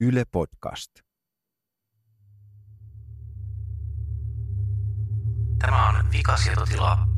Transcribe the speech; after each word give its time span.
Yle 0.00 0.24
Podcast. 0.24 0.90
Tämä 5.58 5.88
on 5.88 6.10
Vikasietotila, 6.12 7.08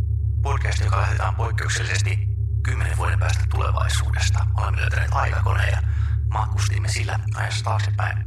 podcast, 0.42 0.80
joka 0.80 0.96
lähetetään 0.96 1.34
poikkeuksellisesti 1.34 2.18
kymmenen 2.62 2.96
vuoden 2.96 3.18
päästä 3.18 3.44
tulevaisuudesta. 3.50 4.46
Olemme 4.56 4.80
löytäneet 4.80 5.12
aikakoneen 5.12 5.68
ja 5.68 5.82
matkustimme 6.34 6.88
sillä 6.88 7.20
ajassa 7.34 7.64
taaksepäin. 7.64 8.24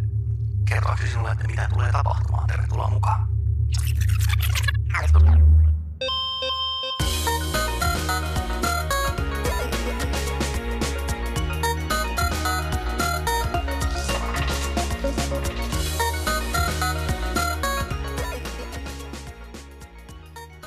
Kertoakseni 0.67 1.09
sinulle, 1.09 1.31
että 1.31 1.47
mitä 1.47 1.69
tulee 1.73 1.91
tapahtumaan. 1.91 2.47
Tervetuloa 2.47 2.89
mukaan. 2.89 3.27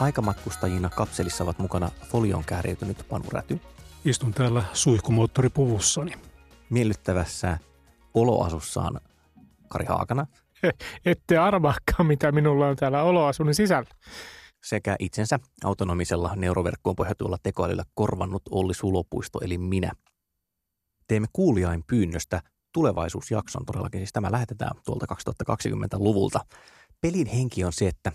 Aikamatkustajina 0.00 0.88
kapselissa 0.88 1.44
ovat 1.44 1.58
mukana 1.58 1.90
folioon 2.08 2.44
kääriytynyt 2.44 3.06
Panu 3.08 3.24
Räty, 3.32 3.60
Istun 4.04 4.34
täällä 4.34 4.62
suihkumoottoripuvussani. 4.72 6.12
miellyttävässä 6.70 7.58
oloasussaan 8.14 9.00
Kari 9.68 9.86
Haakana 9.86 10.26
Ette 11.06 11.38
arvaakaan, 11.38 12.06
mitä 12.06 12.32
minulla 12.32 12.68
on 12.68 12.76
täällä 12.76 13.02
oloasunnin 13.02 13.54
sisällä. 13.54 13.90
sekä 14.64 14.96
itsensä 14.98 15.38
autonomisella 15.64 16.32
neuroverkkoon 16.36 16.96
pohjautuvalla 16.96 17.38
tekoälyllä 17.42 17.84
korvannut 17.94 18.42
Olli 18.50 18.74
Sulopuisto 18.74 19.38
eli 19.42 19.58
minä. 19.58 19.92
Teemme 21.08 21.28
kuulijain 21.32 21.84
pyynnöstä 21.86 22.40
tulevaisuusjakson 22.72 23.66
todellakin, 23.66 24.00
siis 24.00 24.12
tämä 24.12 24.32
lähetetään 24.32 24.76
tuolta 24.84 25.06
2020-luvulta. 25.50 26.40
Pelin 27.00 27.26
henki 27.26 27.64
on 27.64 27.72
se, 27.72 27.88
että 27.88 28.12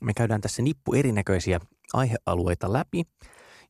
me 0.00 0.12
käydään 0.14 0.40
tässä 0.40 0.62
nippu 0.62 0.94
erinäköisiä 0.94 1.60
aihealueita 1.92 2.72
läpi 2.72 3.04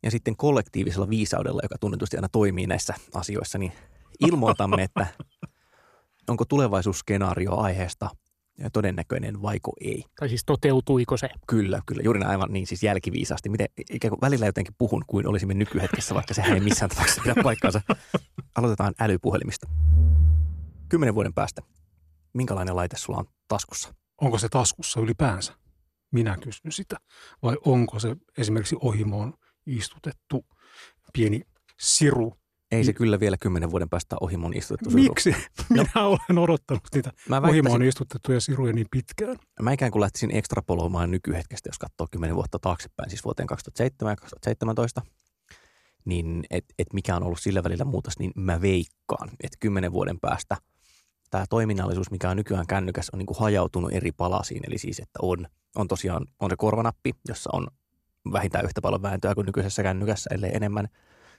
ja 0.03 0.11
sitten 0.11 0.37
kollektiivisella 0.37 1.09
viisaudella, 1.09 1.61
joka 1.63 1.79
tunnetusti 1.81 2.17
aina 2.17 2.29
toimii 2.29 2.67
näissä 2.67 2.95
asioissa, 3.15 3.59
niin 3.59 3.73
ilmoitamme, 4.21 4.83
että 4.83 5.07
onko 6.29 6.45
tulevaisuusskenaario 6.45 7.57
aiheesta 7.57 8.11
todennäköinen 8.73 9.43
vaiko 9.43 9.73
ei. 9.81 10.05
Tai 10.21 10.29
siis 10.29 10.45
toteutuiko 10.47 11.17
se? 11.17 11.29
Kyllä, 11.47 11.83
kyllä. 11.87 12.03
Juuri 12.05 12.21
näin 12.21 12.31
aivan 12.31 12.53
niin 12.53 12.67
siis 12.67 12.83
jälkiviisaasti. 12.83 13.49
Miten 13.49 13.67
ikään 13.91 14.11
kuin 14.11 14.21
välillä 14.21 14.47
jotenkin 14.47 14.75
puhun 14.79 15.05
kuin 15.07 15.29
olisimme 15.29 15.55
nykyhetkessä, 15.55 16.15
vaikka 16.15 16.35
sehän 16.35 16.53
ei 16.53 16.61
missään 16.61 16.89
tapauksessa 16.89 17.23
pidä 17.23 17.35
paikkaansa. 17.43 17.81
Aloitetaan 18.55 18.95
älypuhelimista. 19.01 19.69
Kymmenen 20.89 21.15
vuoden 21.15 21.35
päästä. 21.35 21.63
Minkälainen 22.35 22.77
laite 22.77 22.97
sulla 22.97 23.19
on 23.19 23.27
taskussa? 23.49 23.95
Onko 24.21 24.39
se 24.39 24.49
taskussa 24.49 25.01
ylipäänsä? 25.01 25.53
Minä 26.11 26.37
kysyn 26.41 26.73
sitä. 26.73 26.97
Vai 27.43 27.57
onko 27.65 27.99
se 27.99 28.17
esimerkiksi 28.39 28.77
ohimoon 28.81 29.35
istutettu 29.67 30.47
pieni 31.13 31.43
siru? 31.81 32.35
Ei 32.71 32.85
se 32.85 32.93
kyllä 32.93 33.21
vielä 33.21 33.37
kymmenen 33.37 33.71
vuoden 33.71 33.89
päästä 33.89 34.17
ohi 34.21 34.37
mun 34.37 34.57
istutettu 34.57 34.91
suru. 34.91 35.03
Miksi? 35.03 35.35
Minä 35.71 35.91
olen 35.95 36.39
odottanut 36.39 36.83
niitä 36.95 37.13
Mä, 37.29 37.39
ohimoon 37.39 37.83
istutettuja 37.83 38.41
siruja 38.41 38.73
niin 38.73 38.87
pitkään. 38.91 39.37
mä 39.63 39.73
ikään 39.73 39.93
kuin 39.93 40.01
lähtisin 40.01 40.37
ekstrapoloimaan 40.37 41.11
nykyhetkestä, 41.11 41.69
jos 41.69 41.79
katsoo 41.79 42.07
kymmenen 42.11 42.37
vuotta 42.37 42.59
taaksepäin, 42.59 43.11
siis 43.11 43.25
vuoteen 43.25 43.47
2007 43.47 44.13
ja 44.13 44.17
2017, 44.17 45.03
niin 46.05 46.45
että 46.51 46.75
et 46.79 46.93
mikä 46.93 47.17
on 47.17 47.23
ollut 47.23 47.41
sillä 47.41 47.65
välillä 47.65 47.85
muutos, 47.85 48.19
niin 48.19 48.33
mä 48.37 48.61
veikkaan, 48.61 49.29
että 49.29 49.57
kymmenen 49.61 49.93
vuoden 49.93 50.21
päästä 50.21 50.57
tämä 51.31 51.45
toiminnallisuus, 51.51 52.11
mikä 52.11 52.31
on 52.31 52.37
nykyään 52.37 52.67
kännykäs, 52.67 53.11
on 53.13 53.19
niin 53.19 53.27
kuin 53.27 53.39
hajautunut 53.39 53.93
eri 53.93 54.13
palasiin. 54.13 54.63
Eli 54.67 54.79
siis, 54.79 54.99
että 54.99 55.19
on, 55.23 55.47
on 55.77 55.89
tosiaan 55.89 56.27
on 56.41 56.51
se 56.51 56.57
korvanappi, 56.57 57.13
jossa 57.29 57.51
on 57.53 57.67
vähintään 58.33 58.65
yhtä 58.65 58.81
paljon 58.81 59.03
vääntöä 59.03 59.35
kuin 59.35 59.47
nykyisessä 59.47 59.83
kännykässä, 59.83 60.31
ellei 60.35 60.51
enemmän. 60.55 60.89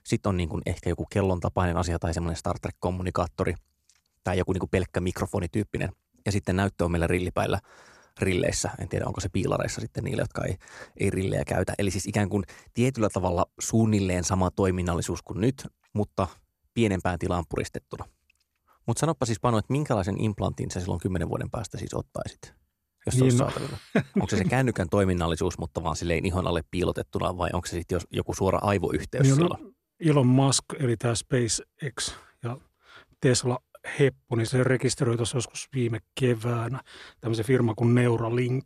Sitten 0.04 0.30
on 0.30 0.38
niin 0.38 0.50
kuin 0.50 0.62
ehkä 0.66 0.90
joku 0.90 1.06
kellon 1.06 1.40
tapainen 1.40 1.78
asia 1.78 2.00
tai 2.00 2.14
semmoinen 2.14 2.38
Star 2.38 2.60
Trek-kommunikaattori 2.60 3.56
tai 4.24 4.38
joku 4.38 4.54
niin 4.54 4.60
kuin 4.60 4.70
pelkkä 4.70 5.00
mikrofonityyppinen. 5.00 5.90
Ja 6.26 6.32
sitten 6.32 6.56
näyttö 6.56 6.86
on 6.86 6.92
meillä 6.92 7.08
rillipäillä 7.08 7.60
rilleissä. 8.20 8.70
En 8.80 8.90
tiedä, 8.90 9.06
onko 9.06 9.22
se 9.22 9.30
piilareissa 9.30 9.82
sitten 9.82 10.04
niille, 10.04 10.22
jotka 10.22 10.46
ei, 10.46 10.56
ei 10.98 11.10
rillejä 11.10 11.46
käytä. 11.46 11.74
Eli 11.78 11.92
siis 11.92 12.08
ikään 12.08 12.30
kuin 12.30 12.44
tietyllä 12.74 13.10
tavalla 13.14 13.46
suunnilleen 13.60 14.24
sama 14.24 14.52
toiminnallisuus 14.52 15.22
kuin 15.22 15.42
nyt, 15.42 15.68
mutta 15.94 16.28
pienempään 16.74 17.20
tilaan 17.20 17.44
puristettuna. 17.50 18.06
Mutta 18.90 19.00
sanoppa 19.00 19.26
siis 19.26 19.40
Panu, 19.40 19.58
että 19.58 19.72
minkälaisen 19.74 20.22
implantin 20.22 20.72
sä 20.72 20.80
silloin 20.80 21.00
kymmenen 21.00 21.30
vuoden 21.30 21.50
päästä 21.52 21.78
siis 21.78 21.94
ottaisit? 21.94 22.54
Jos 23.06 23.16
se 23.16 23.22
Niin, 23.22 23.34
no. 23.34 23.38
saatavilla. 23.38 23.78
Onko 24.16 24.28
se 24.30 24.38
se 24.38 24.44
kännykän 24.44 24.90
toiminnallisuus, 24.90 25.58
mutta 25.58 25.84
vaan 25.84 25.96
silleen 25.96 26.26
ihon 26.26 26.48
alle 26.48 26.62
piilotettuna 26.72 27.38
vai 27.38 27.50
onko 27.54 27.68
se 27.68 27.72
sitten 27.72 28.00
joku 28.12 28.34
suora 28.34 28.60
aivoyhteys 28.62 29.24
Niin, 29.28 29.36
silloin? 29.36 29.64
no, 29.64 29.72
Elon 30.00 30.28
Musk, 30.28 30.64
eli 30.80 30.98
tämä 30.98 31.16
SpaceX 31.16 32.16
ja 32.44 32.58
Tesla 33.22 33.60
Heppu, 34.00 34.36
niin 34.36 34.48
se 34.48 34.64
rekisteröi 34.64 35.18
tuossa 35.18 35.38
joskus 35.38 35.68
viime 35.76 36.00
keväänä 36.20 36.82
tämmöisen 37.22 37.46
firma 37.46 37.74
kuin 37.76 37.96
Neuralink. 37.96 38.66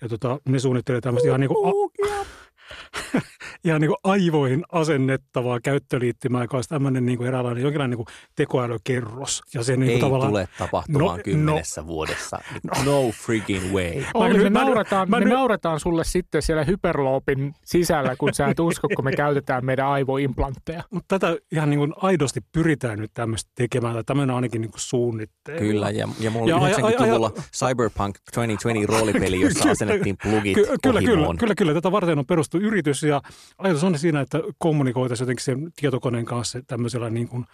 Ja 0.00 0.08
tota, 0.08 0.38
ne 0.48 0.58
suunnittelee 0.58 1.00
tämmöistä 1.00 1.28
ihan, 1.28 1.40
niin 1.40 1.48
kuin, 1.48 1.90
ihan 3.66 3.80
niin 3.80 3.88
kuin 3.88 3.98
aivoihin 4.04 4.62
asennettavaa 4.72 5.60
käyttöliittymää, 5.60 6.42
joka 6.44 6.56
olisi 6.56 6.68
tämmöinen 6.68 7.06
niin 7.06 7.18
kuin 7.18 7.28
eräänlainen 7.28 7.62
jonkinlainen 7.62 7.98
niin 7.98 8.06
kuin 8.06 8.14
tekoälykerros. 8.36 9.42
Ja 9.54 9.62
se 9.62 9.76
niin 9.76 9.82
Ei 9.82 9.88
kuin 9.90 10.00
tavallaan, 10.00 10.30
tule 10.32 10.48
tapahtumaan 10.58 11.16
No, 11.16 11.22
kymmenessä 11.24 11.86
vuodessa. 11.86 12.38
No 12.84 13.10
freaking 13.12 13.72
way. 13.72 13.94
Nyt- 13.94 14.04
me, 14.14 14.38
nyt- 14.42 14.52
mä 14.52 15.06
me 15.18 15.20
nyt- 15.20 15.28
nauretaan 15.28 15.80
sulle 15.80 16.04
sitten 16.04 16.42
siellä 16.42 16.64
hyperloopin 16.64 17.54
sisällä, 17.64 18.16
kun 18.18 18.34
sä 18.34 18.46
et 18.46 18.60
usko, 18.60 18.88
kun 18.96 19.04
me 19.04 19.12
käytetään 19.12 19.64
meidän 19.64 19.86
aivoimplantteja. 19.86 20.82
Mutta 20.90 21.18
tätä 21.18 21.36
ihan 21.52 21.70
niin 21.70 21.78
kuin 21.78 21.92
aidosti 21.96 22.40
pyritään 22.52 22.98
nyt 22.98 23.10
tämmöistä 23.14 23.50
tekemään, 23.54 23.94
tai 23.94 24.04
tämmöinen 24.04 24.30
on 24.30 24.36
ainakin 24.36 24.60
niin 24.60 24.70
kuin 24.70 24.80
suunnitteilla. 24.80 25.60
Kyllä, 25.60 25.90
ja, 25.90 26.08
ja 26.20 26.30
mulla 26.30 26.50
Ja 26.50 26.56
oli 26.56 26.64
aja- 26.64 26.76
aja- 26.86 26.96
90-luvulla 26.98 27.30
Cyberpunk 27.56 28.16
2020 28.34 28.92
roolipeli, 28.92 29.40
jossa 29.40 29.70
asennettiin 29.70 30.16
plugit 30.22 30.54
Ky- 30.54 30.66
kyllä, 30.82 31.00
kyllä, 31.00 31.26
kyllä, 31.38 31.54
kyllä. 31.54 31.74
Tätä 31.74 31.92
varten 31.92 32.18
on 32.18 32.26
perustu 32.26 32.58
yritys 32.58 33.02
ja 33.02 33.22
ajatus 33.58 33.84
on 33.84 33.98
siinä, 33.98 34.20
että 34.20 34.38
kommunikoitaisiin 34.58 35.24
jotenkin 35.24 35.44
sen 35.44 35.72
tietokoneen 35.76 36.24
kanssa 36.24 36.62
tämmöisellä 36.66 37.10
niin 37.10 37.28
kuin, 37.28 37.44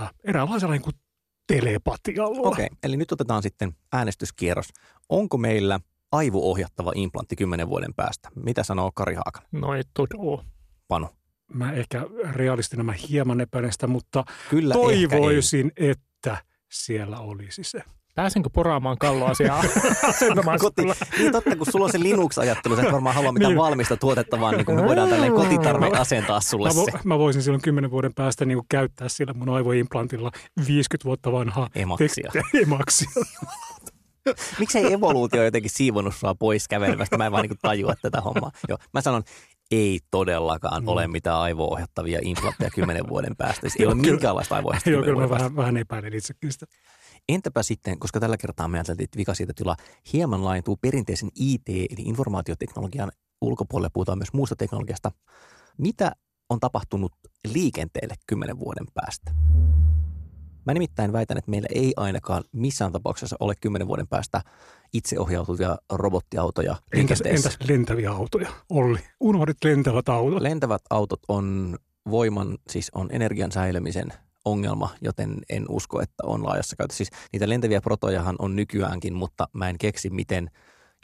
äh, 0.00 0.10
eräänlaisella 0.24 0.74
niin 0.74 0.82
kuin 0.82 0.96
telepatialla. 1.46 2.48
Okei, 2.48 2.68
eli 2.82 2.96
nyt 2.96 3.12
otetaan 3.12 3.42
sitten 3.42 3.76
äänestyskierros. 3.92 4.68
Onko 5.08 5.38
meillä 5.38 5.80
aivoohjattava 6.12 6.92
implantti 6.94 7.36
kymmenen 7.36 7.68
vuoden 7.68 7.94
päästä? 7.94 8.28
Mitä 8.36 8.62
sanoo 8.62 8.90
Kari 8.94 9.14
Haakan? 9.14 9.42
No 9.52 9.74
ei 9.74 9.82
todella. 9.94 10.44
Panu? 10.88 11.08
Mä 11.54 11.72
ehkä 11.72 12.06
realistina 12.32 12.82
mä 12.82 12.94
hieman 13.08 13.40
epäilen 13.40 13.72
sitä, 13.72 13.86
mutta 13.86 14.24
Kyllä, 14.50 14.74
toivoisin, 14.74 15.72
että 15.76 16.36
siellä 16.70 17.18
olisi 17.18 17.64
se. 17.64 17.82
Pääsenkö 18.14 18.50
poraamaan 18.52 18.98
kalloasiaa 18.98 19.64
asentamaan 20.08 20.58
Koti. 20.58 20.82
Niin 21.18 21.32
totta, 21.32 21.56
kun 21.56 21.66
sulla 21.72 21.84
on 21.84 21.92
se 21.92 22.00
Linux-ajattelu, 22.00 22.76
sä 22.76 22.82
et 22.82 22.92
varmaan 22.92 23.14
halua 23.14 23.32
mitään 23.32 23.50
Niin. 23.50 23.58
valmista 23.58 23.96
tuotetta, 23.96 24.40
vaan 24.40 24.54
niin 24.56 24.64
kuin 24.66 24.80
me 24.80 24.84
voidaan 24.86 25.08
tälleen 25.08 25.32
kotitarve 25.32 25.86
asentaa 25.98 26.40
sulle 26.40 26.68
Mä, 26.68 26.74
se. 26.74 26.92
mä 27.04 27.18
voisin 27.18 27.42
silloin 27.42 27.62
kymmenen 27.62 27.90
vuoden 27.90 28.14
päästä 28.14 28.44
niin 28.44 28.58
kuin 28.58 28.66
käyttää 28.68 29.08
sillä 29.08 29.32
mun 29.32 29.48
aivoimplantilla 29.48 30.30
50 30.66 31.04
vuotta 31.04 31.32
vanhaa 31.32 31.68
Emaksia. 31.74 32.30
tek- 32.36 32.60
emaksia. 32.62 33.08
Miksei 34.58 34.92
evoluutio 34.92 35.44
jotenkin 35.44 35.70
siivonnut 35.74 36.14
sua 36.14 36.34
pois 36.34 36.68
kävelemästä? 36.68 37.18
Mä 37.18 37.26
en 37.26 37.32
vaan 37.32 37.42
niin 37.42 37.58
tajua 37.62 37.94
tätä 38.02 38.20
hommaa. 38.20 38.50
Joo, 38.68 38.78
mä 38.94 39.00
sanon, 39.00 39.22
ei 39.70 40.00
todellakaan 40.10 40.82
Mm. 40.82 40.88
ole 40.88 41.06
mitään 41.06 41.36
aivo-ohjattavia 41.38 42.18
implantteja 42.22 42.70
kymmenen 42.70 43.08
vuoden 43.08 43.36
päästä. 43.36 43.60
Siis 43.60 43.76
ei 43.80 43.86
ole 43.86 43.94
minkäänlaista 43.94 44.54
aivo-ohjausta 44.56 44.90
Joo, 44.90 45.02
kyllä 45.02 45.20
mä 45.20 45.30
vähän, 45.30 45.56
vähän 45.56 45.76
epäilen 45.76 46.14
itsekin 46.14 46.52
sitä. 46.52 46.66
Entäpä 47.28 47.62
sitten, 47.62 47.98
koska 47.98 48.20
tällä 48.20 48.36
kertaa 48.36 48.68
me 48.68 48.78
ajateltiin, 48.78 49.04
että 49.04 49.18
vika 49.18 49.34
siitä 49.34 49.52
tilaa 49.56 49.76
hieman 50.12 50.44
laajentuu 50.44 50.76
perinteisen 50.76 51.30
IT- 51.34 51.68
eli 51.68 52.02
informaatioteknologian 52.08 53.12
ulkopuolelle, 53.40 53.90
puhutaan 53.92 54.18
myös 54.18 54.32
muusta 54.32 54.56
teknologiasta. 54.56 55.10
Mitä 55.78 56.12
on 56.50 56.60
tapahtunut 56.60 57.12
liikenteelle 57.52 58.14
kymmenen 58.26 58.58
vuoden 58.58 58.86
päästä? 58.94 59.34
Mä 60.66 60.72
nimittäin 60.72 61.12
väitän, 61.12 61.38
että 61.38 61.50
meillä 61.50 61.68
ei 61.74 61.92
ainakaan 61.96 62.44
missään 62.52 62.92
tapauksessa 62.92 63.36
ole 63.40 63.54
kymmenen 63.60 63.88
vuoden 63.88 64.08
päästä 64.08 64.40
itseohjautuvia 64.92 65.78
robottiautoja 65.92 66.76
Entäs, 66.92 67.22
entäs 67.24 67.58
lentäviä 67.68 68.10
autoja? 68.10 68.48
Olli, 68.70 68.98
unohdit 69.20 69.56
lentävät 69.64 70.08
autot. 70.08 70.42
Lentävät 70.42 70.82
autot 70.90 71.20
on 71.28 71.78
voiman, 72.10 72.58
siis 72.70 72.90
on 72.94 73.08
energian 73.12 73.52
säilymisen 73.52 74.12
ongelma, 74.44 74.90
joten 75.00 75.36
en 75.50 75.64
usko, 75.68 76.00
että 76.00 76.22
on 76.26 76.44
laajassa 76.44 76.76
käytössä. 76.76 76.96
Siis 76.96 77.10
niitä 77.32 77.48
lentäviä 77.48 77.80
protojahan 77.80 78.36
on 78.38 78.56
nykyäänkin, 78.56 79.14
mutta 79.14 79.48
mä 79.52 79.68
en 79.68 79.78
keksi, 79.78 80.10
miten 80.10 80.50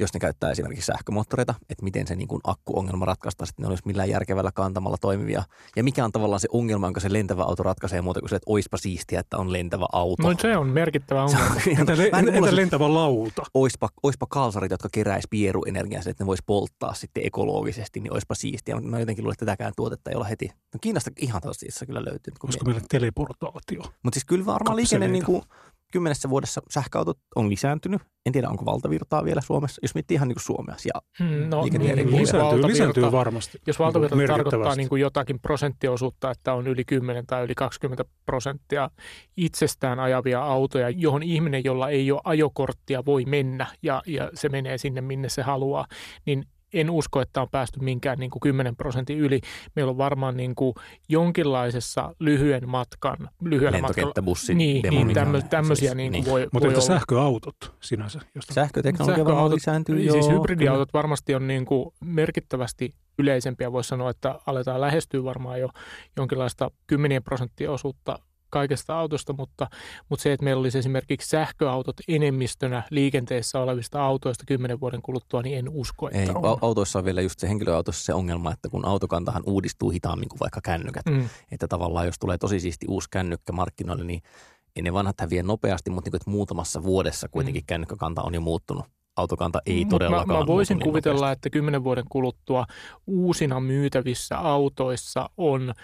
jos 0.00 0.14
ne 0.14 0.20
käyttää 0.20 0.50
esimerkiksi 0.50 0.86
sähkömoottoreita, 0.86 1.54
että 1.70 1.84
miten 1.84 2.06
se 2.06 2.16
niin 2.16 2.28
kuin 2.28 2.40
akkuongelma 2.44 3.04
ratkaistaan, 3.04 3.48
että 3.48 3.62
ne 3.62 3.68
olisi 3.68 3.82
millään 3.86 4.08
järkevällä 4.08 4.52
kantamalla 4.52 4.96
toimivia. 5.00 5.42
Ja 5.76 5.84
mikä 5.84 6.04
on 6.04 6.12
tavallaan 6.12 6.40
se 6.40 6.48
ongelma, 6.52 6.86
jonka 6.86 7.00
se 7.00 7.12
lentävä 7.12 7.42
auto 7.42 7.62
ratkaisee 7.62 8.02
muuta 8.02 8.20
kuin 8.20 8.30
se, 8.30 8.36
että 8.36 8.50
oispa 8.50 8.76
siistiä, 8.76 9.20
että 9.20 9.36
on 9.36 9.52
lentävä 9.52 9.86
auto. 9.92 10.22
No 10.22 10.34
se 10.40 10.56
on 10.56 10.66
merkittävä 10.66 11.22
ongelma. 11.22 11.54
Entä, 11.80 11.96
le- 11.96 12.02
niin 12.02 12.10
kuin 12.10 12.34
entä 12.34 12.50
se- 12.50 12.56
lentävä 12.56 12.94
lauta? 12.94 13.42
oispa, 13.54 13.88
oispa 14.02 14.26
kalsarit, 14.30 14.70
jotka 14.70 14.88
keräis 14.92 15.24
pieruenergiaa, 15.30 16.02
että 16.06 16.24
ne 16.24 16.26
vois 16.26 16.42
polttaa 16.46 16.94
sitten 16.94 17.26
ekologisesti, 17.26 18.00
niin 18.00 18.12
oispa 18.12 18.34
siistiä. 18.34 18.74
Mutta 18.74 18.90
mä 18.90 19.00
jotenkin 19.00 19.24
luulen, 19.24 19.34
että 19.34 19.46
tätäkään 19.46 19.72
tuotetta 19.76 20.10
ei 20.10 20.16
olla 20.16 20.24
heti. 20.24 20.46
No 20.46 20.78
Kiinasta 20.80 21.10
ihan 21.16 21.42
tosi 21.42 21.86
kyllä 21.86 22.04
löytyy. 22.04 22.32
Olisiko 22.44 22.64
meillä 22.64 22.82
teleportaatio? 22.88 23.82
Mutta 24.02 24.16
siis 24.16 24.24
kyllä 24.24 24.46
varmaan 24.46 24.76
liikenne 24.76 25.08
niin 25.08 25.24
kuin 25.24 25.42
kymmenessä 25.93 26.31
vuodessa 26.31 26.62
sähköautot 26.70 27.19
on 27.37 27.50
lisääntynyt. 27.50 28.02
En 28.26 28.32
tiedä, 28.32 28.49
onko 28.49 28.64
valtavirtaa 28.64 29.25
vielä 29.25 29.40
Suomessa, 29.40 29.81
jos 29.82 29.94
miettii 29.94 30.14
ihan 30.14 30.29
niin 30.29 30.35
kuin 30.35 30.43
Suomea. 30.43 30.76
Hmm, 31.19 31.50
no, 31.50 31.64
niin, 31.64 32.20
Lisääntyy, 32.20 32.40
valtavirta- 32.40 32.67
lisääntyy 32.67 33.12
varmasti. 33.12 33.58
Jos 33.67 33.79
valtavirta 33.79 34.17
Niin 34.17 34.29
tarkoittaa 34.29 34.75
niin 34.75 34.88
kuin 34.88 35.00
jotakin 35.00 35.40
prosenttiosuutta, 35.40 36.31
että 36.31 36.52
on 36.55 36.67
yli 36.67 36.85
10 36.85 37.26
tai 37.26 37.44
yli 37.44 37.55
20 37.55 38.05
prosenttia 38.26 38.90
itsestään 39.37 40.00
ajavia 40.00 40.43
autoja, 40.43 40.90
johon 40.90 41.23
ihminen, 41.23 41.64
jolla 41.64 41.88
ei 41.88 42.12
ole 42.12 42.20
ajokorttia, 42.25 43.05
voi 43.05 43.25
mennä 43.25 43.67
ja, 43.82 44.02
ja 44.06 44.31
se 44.35 44.49
menee 44.49 44.79
sinne, 44.79 45.00
minne 45.00 45.29
se 45.29 45.43
haluaa, 45.43 45.87
niin 46.26 46.44
en 46.74 46.90
usko, 46.90 47.20
että 47.20 47.42
on 47.42 47.48
päästy 47.50 47.80
minkään 47.80 48.18
niin 48.18 48.30
kuin 48.30 48.40
10 48.40 48.76
prosentin 48.76 49.18
yli. 49.18 49.40
Meillä 49.76 49.90
on 49.90 49.98
varmaan 49.98 50.36
niin 50.36 50.54
kuin 50.54 50.74
jonkinlaisessa 51.08 52.14
lyhyen 52.18 52.68
matkan, 52.68 53.16
lyhyellä 53.40 53.78
matkalla, 53.80 54.12
niin, 54.54 54.82
niin 54.90 55.14
tämmö, 55.14 55.38
on- 55.38 55.48
tämmöisiä 55.48 55.88
siis- 55.88 55.96
niin 55.96 56.12
kuin 56.12 56.22
niin. 56.22 56.30
voi, 56.32 56.40
Mutta 56.52 56.66
voi 56.66 56.74
entä 56.74 56.84
olla. 56.86 56.98
sähköautot 56.98 57.56
sinänsä? 57.80 58.20
Josta... 58.34 58.54
Sähköteknologia 58.54 59.24
Sähköautot- 59.24 59.54
lisääntyy. 59.54 60.10
Siis 60.10 60.26
joo, 60.28 60.38
hybridiautot 60.38 60.92
varmasti 60.92 61.34
on 61.34 61.46
niin 61.46 61.64
kuin 61.66 61.94
merkittävästi 62.00 62.90
yleisempiä. 63.18 63.72
Voisi 63.72 63.88
sanoa, 63.88 64.10
että 64.10 64.40
aletaan 64.46 64.80
lähestyä 64.80 65.24
varmaan 65.24 65.60
jo 65.60 65.68
jonkinlaista 66.16 66.70
kymmenien 66.86 67.22
prosenttia 67.22 67.70
osuutta 67.72 68.18
kaikesta 68.50 68.98
autosta, 68.98 69.32
mutta, 69.32 69.66
mutta 70.08 70.22
se, 70.22 70.32
että 70.32 70.44
meillä 70.44 70.60
olisi 70.60 70.78
esimerkiksi 70.78 71.28
sähköautot 71.28 71.96
enemmistönä 72.08 72.82
liikenteessä 72.90 73.60
olevista 73.60 74.02
autoista 74.02 74.44
kymmenen 74.46 74.80
vuoden 74.80 75.02
kuluttua, 75.02 75.42
niin 75.42 75.58
en 75.58 75.68
usko, 75.68 76.08
että 76.08 76.18
Ei, 76.18 76.28
on. 76.28 76.44
au- 76.44 76.58
autoissa 76.60 76.98
on 76.98 77.04
vielä 77.04 77.20
just 77.20 77.38
se 77.38 77.48
henkilöautossa 77.48 78.04
se 78.04 78.14
ongelma, 78.14 78.52
että 78.52 78.68
kun 78.68 78.84
autokantahan 78.84 79.42
uudistuu 79.46 79.90
hitaammin 79.90 80.28
kuin 80.28 80.40
vaikka 80.40 80.60
kännykät. 80.60 81.06
Mm. 81.06 81.28
Että 81.52 81.68
tavallaan 81.68 82.06
jos 82.06 82.18
tulee 82.18 82.38
tosi 82.38 82.60
siisti 82.60 82.86
uusi 82.88 83.08
kännykkä 83.10 83.52
markkinoille, 83.52 84.04
niin 84.04 84.22
ei 84.76 84.82
ne 84.82 84.92
vanhat 84.92 85.20
häviä 85.20 85.42
nopeasti, 85.42 85.90
mutta 85.90 86.06
niin 86.06 86.12
kuin, 86.12 86.18
että 86.18 86.30
muutamassa 86.30 86.82
vuodessa 86.82 87.28
kuitenkin 87.28 87.62
kännykkäkanta 87.66 88.22
on 88.22 88.34
jo 88.34 88.40
muuttunut. 88.40 88.84
Autokanta 89.18 89.62
ei 89.66 89.84
Mut 89.84 89.88
todellakaan 89.88 90.28
Mä, 90.28 90.38
mä 90.40 90.46
voisin 90.46 90.78
niin 90.78 90.84
kuvitella, 90.84 91.20
nopeasti. 91.20 91.32
että 91.38 91.50
kymmenen 91.50 91.84
vuoden 91.84 92.04
kuluttua 92.08 92.66
uusina 93.06 93.60
myytävissä 93.60 94.38
autoissa 94.38 95.30
on 95.36 95.74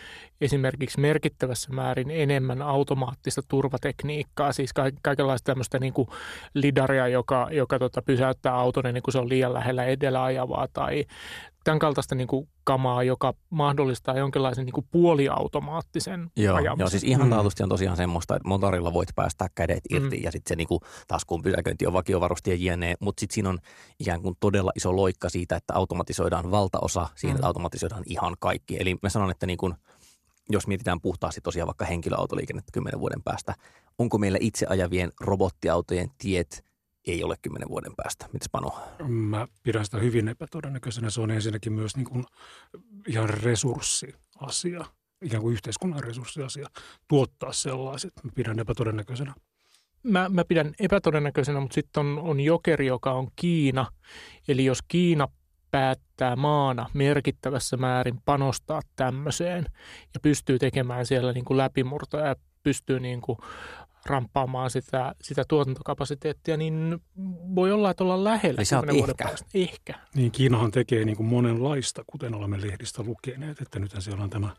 esimerkiksi 0.41 1.01
merkittävässä 1.01 1.73
määrin 1.73 2.11
enemmän 2.11 2.63
automaattista 2.63 3.43
turvatekniikkaa, 3.49 4.53
siis 4.53 4.73
ka- 4.73 4.91
kaikenlaista 5.03 5.47
tämmöistä 5.47 5.79
niin 5.79 5.93
kuin 5.93 6.09
lidaria, 6.55 7.09
joka, 7.09 7.49
joka 7.51 7.79
tota 7.79 8.03
pysäyttää 8.03 8.55
auton 8.55 8.87
ennen 8.87 9.03
kuin 9.03 9.13
se 9.13 9.19
on 9.19 9.29
liian 9.29 9.55
lähellä 9.55 9.85
edellä 9.85 10.25
ajavaa 10.25 10.69
tai 10.73 11.05
tämän 11.65 11.79
kaltaista 11.79 12.15
niin 12.15 12.27
kuin 12.29 12.49
kamaa, 12.65 13.03
joka 13.03 13.35
mahdollistaa 13.51 14.19
jonkinlaisen 14.19 14.67
niin 14.67 14.73
kuin 14.75 14.87
puoliautomaattisen 14.91 16.31
Joo, 16.37 16.57
ajamisen. 16.57 16.83
joo, 16.83 16.89
siis 16.91 17.05
ihan 17.05 17.27
Mm. 17.27 17.31
taatusti 17.31 17.63
on 17.63 17.69
tosiaan 17.69 17.97
semmoista, 17.97 18.37
että 18.37 18.49
motorilla 18.49 18.93
voit 18.93 19.09
päästää 19.15 19.49
kädet 19.55 19.81
irti 19.91 20.21
ja 20.23 20.33
sitten 20.33 20.49
se 20.49 20.57
niinku, 20.57 20.81
taskuun 21.09 21.43
pysäköinti 21.43 21.87
on 21.87 21.93
vakiovarusti 21.93 22.51
ja 22.51 22.57
jne, 22.77 22.95
mutta 23.01 23.21
sitten 23.21 23.35
siinä 23.35 23.49
on 23.49 23.59
ikään 24.01 24.23
kuin 24.23 24.37
todella 24.41 24.73
iso 24.77 24.97
loikka 24.97 25.29
siitä, 25.29 25.57
että 25.57 25.75
automatisoidaan 25.75 26.51
valtaosa 26.51 27.09
siihen, 27.15 27.35
Mm. 27.35 27.37
että 27.39 27.47
automatisoidaan 27.47 28.03
ihan 28.07 28.37
kaikki. 28.41 28.77
Eli 28.81 28.97
mä 29.03 29.09
sanon, 29.09 29.31
että 29.31 29.47
niin 29.47 29.59
jos 30.51 30.67
mietitään 30.67 31.01
puhtaasti 31.01 31.41
tosiaan 31.41 31.67
vaikka 31.67 31.85
henkilöautoliikennettä 31.85 32.73
kymmenen 32.73 33.01
vuoden 33.01 33.23
päästä, 33.23 33.55
onko 33.99 34.19
meillä 34.19 34.39
itse 34.41 34.67
ajavien 34.67 35.13
robottiautojen 35.21 36.11
tiet 36.19 36.65
ei 37.07 37.25
ole 37.25 37.37
kymmenen 37.43 37.69
vuoden 37.69 37.93
päästä. 37.97 38.29
Mitäs 38.33 38.49
Panu? 38.53 38.73
Mä 39.09 39.47
pidän 39.63 39.85
sitä 39.85 39.99
hyvin 39.99 40.29
epätodennäköisenä. 40.29 41.11
Se 41.11 41.21
on 41.21 41.31
ensinnäkin 41.31 41.73
myös 41.73 41.97
niin 41.97 42.07
kuin 42.07 42.25
ihan 43.09 43.31
resurssiasia, 43.31 44.85
ikään 45.23 45.43
kuin 45.43 45.53
yhteiskunnan 45.53 46.05
resurssiasia, 46.05 46.69
tuottaa 47.09 47.53
sellaiset. 47.53 48.13
Mä 48.25 48.31
pidän 48.35 48.59
epätodennäköisenä. 48.59 49.35
mä, 50.03 50.29
mä 50.29 50.45
pidän 50.45 50.75
epätodennäköisenä, 50.81 51.61
mutta 51.61 51.75
sitten 51.75 52.01
on, 52.01 52.19
on 52.19 52.41
jokeri, 52.41 52.87
joka 52.87 53.13
on 53.13 53.29
Kiina. 53.37 53.87
Eli 54.49 54.65
jos 54.65 54.79
Kiina 54.89 55.29
päättää 55.71 56.37
maana 56.37 56.91
merkittävässä 56.95 57.77
määrin 57.77 58.21
panostaa 58.25 58.81
tämmöiseen 58.97 59.67
ja 60.15 60.21
pystyy 60.23 60.59
tekemään 60.59 61.07
siellä 61.07 61.33
niin 61.33 61.45
kuin 61.45 61.57
läpimurtoja 61.57 62.27
ja 62.27 62.37
pystyy 62.63 63.01
niin 63.01 63.21
kuin 63.21 63.39
ramppaamaan 64.07 64.71
sitä, 64.71 65.15
sitä 65.23 65.45
tuotantokapasiteettia, 65.49 66.57
niin 66.57 67.03
voi 67.55 67.73
olla, 67.73 67.91
että 67.91 68.05
ollaan 68.05 68.25
lähellä 68.25 68.59
Eli 68.59 68.65
sä 68.65 68.77
oot 68.77 68.87
vuoden 68.87 69.11
ehkä. 69.11 69.25
päästä. 69.25 69.47
Ehkä. 69.55 69.95
Niin 70.15 70.33
Kiinahan 70.33 70.71
tekee 70.71 71.05
niin 71.05 71.17
kuin 71.17 71.27
monenlaista, 71.27 72.05
kuten 72.07 72.35
olemme 72.35 72.61
lehdistä 72.61 73.03
lukeneet, 73.03 73.61
että 73.61 73.79
nythän 73.79 74.03
siellä 74.03 74.25
on 74.25 74.31
tämä 74.31 74.57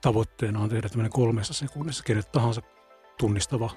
tavoitteena 0.00 0.60
on 0.60 0.68
tehdä 0.68 0.88
tämmöinen 0.88 1.12
kolmessa 1.12 1.54
sekunnissa 1.54 2.04
kenet 2.04 2.32
tahansa 2.32 2.62
tunnistava 3.18 3.70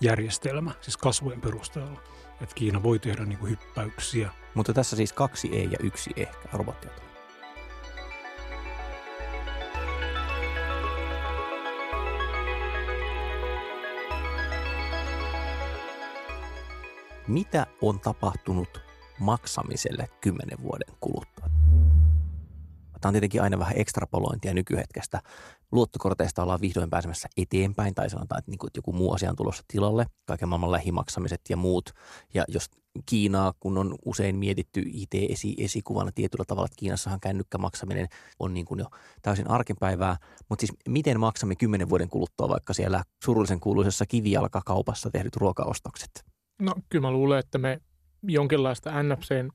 järjestelmä, 0.00 0.72
siis 0.80 0.96
kasvojen 0.96 1.40
perusteella. 1.40 2.00
Että 2.40 2.54
Kiina 2.54 2.82
voi 2.82 2.98
tehdä 2.98 3.24
niin 3.24 3.38
kuin 3.38 3.50
hyppäyksiä. 3.50 4.30
Mutta 4.54 4.72
tässä 4.72 4.96
siis 4.96 5.12
kaksi 5.12 5.48
ei 5.52 5.68
ja 5.70 5.78
yksi 5.82 6.10
ehkä 6.16 6.48
robottiauto. 6.52 7.02
Mitä 17.28 17.66
on 17.82 18.00
tapahtunut 18.00 18.80
maksamiselle 19.18 20.08
kymmenen 20.20 20.62
vuoden 20.62 20.96
kuluttua? 21.00 21.46
Tämä 23.00 23.10
on 23.10 23.12
tietenkin 23.12 23.42
aina 23.42 23.58
vähän 23.58 23.74
ekstrapolointia 23.76 24.54
nykyhetkestä. 24.54 25.22
Luottokorteista 25.72 26.42
ollaan 26.42 26.60
vihdoin 26.60 26.90
pääsemässä 26.90 27.28
eteenpäin, 27.36 27.94
tai 27.94 28.10
sanotaan, 28.10 28.38
että, 28.38 28.50
niin 28.50 28.58
kuin, 28.58 28.68
että 28.68 28.78
joku 28.78 28.92
muu 28.92 29.12
asia 29.12 29.30
on 29.30 29.36
tulossa 29.36 29.64
tilalle, 29.68 30.06
kaiken 30.24 30.48
maailman 30.48 30.72
lähimaksamiset 30.72 31.40
ja 31.48 31.56
muut. 31.56 31.90
Ja 32.34 32.44
jos 32.48 32.70
Kiinaa, 33.06 33.52
kun 33.60 33.78
on 33.78 33.94
usein 34.04 34.36
mietitty 34.36 34.82
IT-esikuvana 34.86 36.10
tietyllä 36.14 36.44
tavalla, 36.44 36.66
että 36.66 36.78
Kiinassahan 36.78 37.20
kännykkämaksaminen 37.20 38.08
on 38.38 38.54
niin 38.54 38.66
kuin 38.66 38.78
jo 38.80 38.86
täysin 39.22 39.50
arkipäivää, 39.50 40.16
mutta 40.48 40.66
siis 40.66 40.78
miten 40.88 41.20
maksamme 41.20 41.56
kymmenen 41.56 41.88
vuoden 41.88 42.08
kuluttua 42.08 42.48
vaikka 42.48 42.72
siellä 42.72 43.02
surullisen 43.24 43.60
kuuluisessa 43.60 44.06
kivijalkakaupassa 44.06 45.10
tehdyt 45.10 45.36
ruokaostokset? 45.36 46.35
No 46.58 46.74
kyllä 46.88 47.02
mä 47.02 47.10
luulen, 47.10 47.38
että 47.38 47.58
me 47.58 47.80
jonkinlaista 48.22 49.02
NFCn 49.02 49.50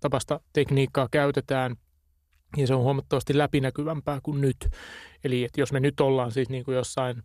tapasta 0.00 0.40
tekniikkaa 0.52 1.08
käytetään 1.10 1.76
ja 2.56 2.66
se 2.66 2.74
on 2.74 2.82
huomattavasti 2.82 3.38
läpinäkyvämpää 3.38 4.20
kuin 4.22 4.40
nyt. 4.40 4.68
Eli 5.24 5.44
että 5.44 5.60
jos 5.60 5.72
me 5.72 5.80
nyt 5.80 6.00
ollaan 6.00 6.32
siis 6.32 6.48
niin 6.48 6.64
kuin 6.64 6.74
jossain 6.74 7.22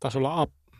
tasolla 0.00 0.34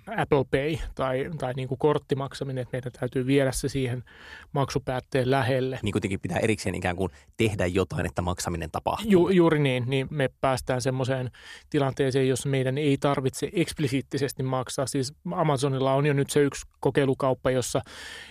Apple 0.06 0.44
Pay 0.50 0.76
tai, 0.94 1.30
tai 1.38 1.52
niin 1.52 1.68
kuin 1.68 1.78
korttimaksaminen, 1.78 2.62
että 2.62 2.76
meidän 2.76 2.92
täytyy 2.92 3.26
viedä 3.26 3.52
se 3.52 3.68
siihen 3.68 4.04
maksupäätteen 4.52 5.30
lähelle. 5.30 5.78
Niin 5.82 5.92
kuitenkin 5.92 6.20
pitää 6.20 6.38
erikseen 6.38 6.74
ikään 6.74 6.96
kuin 6.96 7.10
tehdä 7.36 7.66
jotain, 7.66 8.06
että 8.06 8.22
maksaminen 8.22 8.70
tapahtuu. 8.70 9.10
Ju, 9.10 9.28
juuri 9.28 9.58
niin, 9.58 9.84
niin 9.86 10.06
me 10.10 10.30
päästään 10.40 10.80
semmoiseen 10.80 11.30
tilanteeseen, 11.70 12.28
jossa 12.28 12.48
meidän 12.48 12.78
ei 12.78 12.96
tarvitse 13.00 13.50
eksplisiittisesti 13.52 14.42
maksaa. 14.42 14.86
Siis 14.86 15.14
Amazonilla 15.32 15.94
on 15.94 16.06
jo 16.06 16.12
nyt 16.12 16.30
se 16.30 16.40
yksi 16.40 16.66
kokeilukauppa, 16.80 17.50
jossa, 17.50 17.82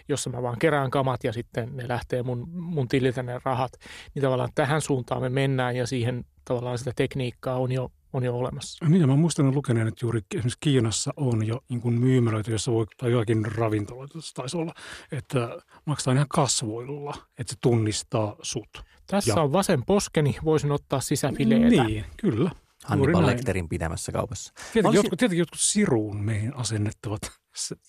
jossa 0.10 0.30
mä 0.30 0.42
vaan 0.42 0.60
kerään 0.60 0.92
kamat 0.92 1.24
ja 1.24 1.34
sitten 1.34 1.78
ne 1.78 1.88
lähtee 1.88 2.24
mun, 2.24 2.50
mun 2.50 2.88
tililtä 2.88 3.24
ne 3.24 3.40
rahat. 3.44 3.72
Niin 4.16 4.24
tavallaan 4.24 4.50
tähän 4.56 4.82
suuntaan 4.82 5.22
me 5.22 5.30
mennään 5.30 5.76
ja 5.76 5.88
siihen 5.88 6.26
tavallaan 6.46 6.78
sitä 6.78 6.92
tekniikkaa 6.96 7.58
on 7.58 7.72
jo, 7.72 7.92
on 8.14 8.24
jo 8.24 8.38
olemassa. 8.38 8.86
Niin, 8.86 9.02
ja 9.02 9.08
mä 9.08 9.16
muistan 9.16 9.56
lukeneen, 9.56 9.88
että 9.88 10.06
juuri 10.06 10.22
esimerkiksi 10.34 10.58
Kiinassa 10.62 11.14
on 11.18 11.48
jo 11.48 11.60
niin 11.70 11.82
kuin 11.82 12.00
myymälöitä, 12.00 12.52
jossa 12.52 12.72
voi, 12.72 12.86
tai 12.98 13.12
joakin 13.12 13.46
ravintoloita 13.56 14.22
se 14.22 14.34
taisi 14.34 14.58
olla, 14.58 14.74
että 15.12 15.50
maksaa 15.86 16.14
ihan 16.14 16.26
kasvoilla, 16.30 17.14
että 17.40 17.54
se 17.54 17.60
tunnistaa 17.62 18.36
sut. 18.42 18.84
Tässä 19.08 19.32
Ja- 19.32 19.42
on 19.44 19.52
vasen 19.54 19.86
poskeni, 19.86 20.36
voisin 20.44 20.72
ottaa 20.72 21.02
sisäfileetä. 21.02 21.84
Niin, 21.84 22.06
kyllä. 22.18 22.52
Hannibal. 22.86 23.26
Lecterin 23.26 23.70
pitämässä 23.70 24.12
kaupassa. 24.12 24.54
Tietenkin, 24.54 24.86
Olisin- 24.86 24.98
jotkut, 24.98 25.20
tietenkin 25.20 25.40
jotkut 25.40 25.60
siruun 25.62 26.18
meihin 26.24 26.56
asennettavat. 26.56 27.22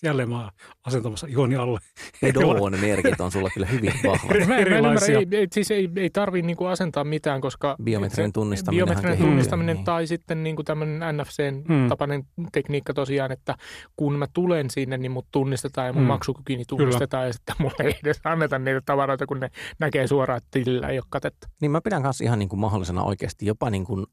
Jälleen 0.03 0.29
mä 0.29 0.51
asentamassa 0.85 1.27
ihoni 1.27 1.55
alle. 1.55 1.79
Pedon 2.21 2.79
merkit 2.81 3.21
on 3.21 3.31
sulla 3.31 3.49
kyllä 3.53 3.67
hyvin 3.67 3.93
vahvat. 4.07 4.29
Mä, 4.29 4.35
en- 4.37 4.47
mä 4.47 4.55
en 4.57 4.67
ymmärrä, 4.67 4.77
Erilaisia. 4.77 5.17
ei, 5.19 5.27
ei, 5.31 5.47
siis 5.51 5.71
ei, 5.71 5.89
ei 5.95 6.09
tarvii 6.09 6.41
niinku 6.41 6.65
asentaa 6.65 7.03
mitään, 7.03 7.41
koska... 7.41 7.75
Biometrinen 7.83 8.33
tunnistaminenhan 8.33 8.87
Biometrinen 8.95 9.27
tunnistaminen 9.29 9.75
niin. 9.75 9.85
tai 9.85 10.07
sitten 10.07 10.43
niinku 10.43 10.63
tämmöinen 10.63 11.01
Hmm. 11.15 11.21
NFC-tapainen 11.21 12.23
tekniikka 12.51 12.93
tosiaan, 12.93 13.31
että 13.31 13.55
kun 13.95 14.17
mä 14.19 14.25
tulen 14.33 14.69
sinne, 14.69 14.97
niin 14.97 15.11
mut 15.11 15.27
tunnistetaan 15.31 15.87
ja 15.87 15.93
mun 15.93 16.01
Hmm. 16.01 16.07
maksukykini 16.07 16.63
tunnistetaan 16.67 17.27
ja 17.27 17.33
sitten 17.33 17.55
mulle 17.59 17.75
ei 17.83 17.95
edes 18.03 18.19
anneta 18.23 18.59
niitä 18.59 18.81
tavaroita, 18.85 19.25
kun 19.25 19.39
ne 19.39 19.49
näkee 19.79 20.07
suoraan, 20.07 20.37
että 20.37 20.47
tilillä 20.51 20.87
ei 20.87 20.97
ole 20.99 21.05
katetta. 21.09 21.47
Niin 21.61 21.71
mä 21.71 21.81
pidän 21.81 22.03
kanssa 22.03 22.23
ihan 22.23 22.39
niin 22.39 22.49
kuin 22.49 22.59
mahdollisena 22.59 23.03
oikeasti 23.03 23.45
jopa 23.45 23.69
niin 23.69 23.85
kuin 23.85 24.05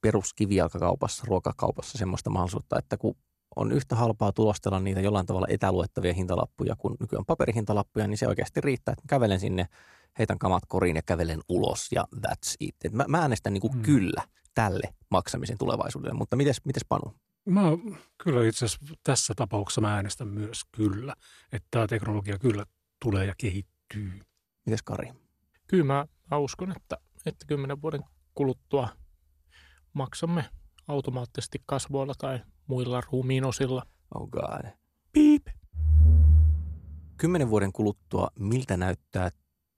peruskivijalkakaupassa, 0.00 1.24
ruokakaupassa 1.26 1.98
semmoista 1.98 2.30
mahdollisuutta, 2.30 2.78
että 2.78 2.96
kun 2.96 3.16
on 3.56 3.72
yhtä 3.72 3.96
halpaa 3.96 4.32
tulostella 4.32 4.80
niitä 4.80 5.00
jollain 5.00 5.26
tavalla 5.26 5.46
etäluettavia 5.50 6.12
hintalappuja 6.12 6.76
kuin 6.76 6.96
nykyään 7.00 7.24
paperihintalappuja, 7.26 8.06
niin 8.06 8.18
se 8.18 8.28
oikeasti 8.28 8.60
riittää, 8.60 8.92
että 8.92 9.04
kävelen 9.08 9.40
sinne, 9.40 9.66
heitän 10.18 10.38
kamat 10.38 10.62
koriin 10.68 10.96
ja 10.96 11.02
kävelen 11.02 11.40
ulos 11.48 11.92
ja 11.92 12.04
that's 12.16 12.54
it. 12.60 12.74
Et 12.84 12.92
mä, 12.92 13.04
mä 13.08 13.20
äänestän 13.20 13.52
niin 13.52 13.60
kuin 13.60 13.74
Mm. 13.74 13.82
kyllä 13.82 14.22
tälle 14.54 14.94
maksamisen 15.10 15.58
tulevaisuudelle, 15.58 16.14
mutta 16.14 16.36
mites, 16.36 16.64
mites 16.64 16.84
Panu? 16.88 17.14
Mä 17.44 17.62
kyllä 18.22 18.48
itse 18.48 18.64
asiassa 18.64 18.94
tässä 19.04 19.34
tapauksessa 19.36 19.80
mä 19.80 19.94
äänestän 19.94 20.28
myös 20.28 20.62
kyllä, 20.72 21.14
että 21.52 21.68
tämä 21.70 21.86
teknologia 21.86 22.38
kyllä 22.38 22.66
tulee 23.04 23.26
ja 23.26 23.34
kehittyy. 23.38 24.12
Mites 24.66 24.82
Kari? 24.82 25.12
Kyllä 25.66 25.84
mä, 25.84 26.06
mä 26.30 26.36
uskon, 26.36 26.72
että, 26.76 26.96
että 27.26 27.44
kymmenen 27.46 27.82
vuoden 27.82 28.04
kuluttua 28.34 28.88
maksamme 29.92 30.44
automaattisesti 30.88 31.62
kasvoilla 31.66 32.14
tai 32.18 32.40
muilla 32.66 33.00
ruumiinosilla. 33.12 33.82
Oh 34.14 34.28
god. 34.28 34.70
Piip. 35.12 35.46
Kymmenen 37.16 37.50
vuoden 37.50 37.72
kuluttua, 37.72 38.28
miltä 38.38 38.76
näyttää 38.76 39.30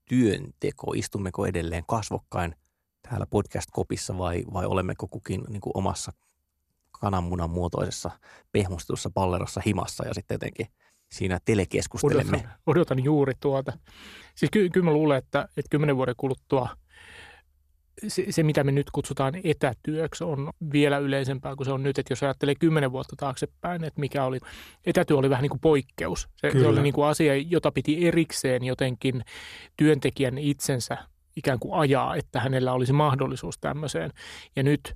työnteko? 0.09 0.93
Istummeko 0.93 1.47
edelleen 1.47 1.85
kasvokkain 1.87 2.55
täällä 3.09 3.27
podcast-kopissa 3.27 4.19
vai, 4.19 4.45
vai 4.53 4.67
olemmeko 4.67 5.09
kukin 5.09 5.45
niin 5.49 5.61
kuin 5.61 5.77
omassa 5.77 6.13
kananmunan 7.01 7.51
muotoisessa 7.51 8.11
pehmustetussa 8.53 9.11
pallerossa 9.15 9.63
himassa 9.67 10.07
ja 10.07 10.15
sitten 10.15 10.35
jotenkin 10.35 10.67
siinä 11.13 11.39
telekeskustelemme. 11.45 12.37
Odotan, 12.37 12.59
odotan 12.67 13.05
juuri 13.05 13.33
tuota. 13.41 13.73
Siis 14.35 14.51
ky- 14.51 14.71
kyllä 14.71 14.85
mä 14.85 14.93
luulen, 14.93 15.19
että, 15.19 15.49
että 15.57 15.71
kymmenen 15.71 15.97
vuoden 15.97 16.15
kuluttua 16.17 16.69
se, 18.09 18.25
se, 18.31 18.43
mitä 18.43 18.65
me 18.65 18.73
nyt 18.73 18.91
kutsutaan 18.91 19.35
etätyöksi, 19.45 20.25
on 20.25 20.51
vielä 20.73 20.99
yleisempää 20.99 21.57
kuin 21.57 21.65
se 21.65 21.73
on 21.73 21.83
nyt. 21.83 21.99
Että 21.99 22.13
jos 22.13 22.23
ajattelee 22.23 22.55
kymmenen 22.55 22.93
vuotta 22.93 23.17
taaksepäin, 23.17 23.85
että 23.85 24.01
mikä 24.01 24.25
oli, 24.25 24.39
etätyö 24.87 25.17
oli 25.17 25.31
vähän 25.31 25.43
niin 25.43 25.51
kuin 25.51 25.61
poikkeus. 25.61 26.29
Se, 26.37 26.51
se 26.51 26.67
oli 26.67 26.83
niin 26.83 26.95
kuin 26.95 27.07
asia, 27.07 27.37
jota 27.37 27.73
piti 27.73 28.07
erikseen 28.07 28.65
jotenkin 28.65 29.25
työntekijän 29.77 30.39
itsensä 30.39 30.97
ikään 31.37 31.59
kuin 31.59 31.75
ajaa, 31.75 32.17
että 32.17 32.41
hänellä 32.41 32.73
olisi 32.73 32.93
mahdollisuus 32.93 33.59
tämmöiseen. 33.59 34.11
Ja 34.57 34.63
nyt 34.63 34.95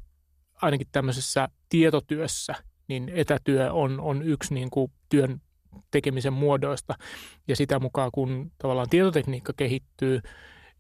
ainakin 0.63 0.87
tämmöisessä 0.93 1.49
tietotyössä, 1.69 2.55
niin 2.89 3.09
etätyö 3.15 3.73
on, 3.73 4.01
on 4.01 4.23
yksi 4.23 4.55
niin 4.55 4.71
kuin 4.71 4.93
työn 5.09 5.41
tekemisen 5.91 6.33
muodoista. 6.33 6.95
Ja 7.49 7.57
sitä 7.57 7.79
mukaan, 7.79 8.11
kun 8.13 8.53
tavallaan 8.59 8.89
tietotekniikka 8.89 9.53
kehittyy 9.57 10.21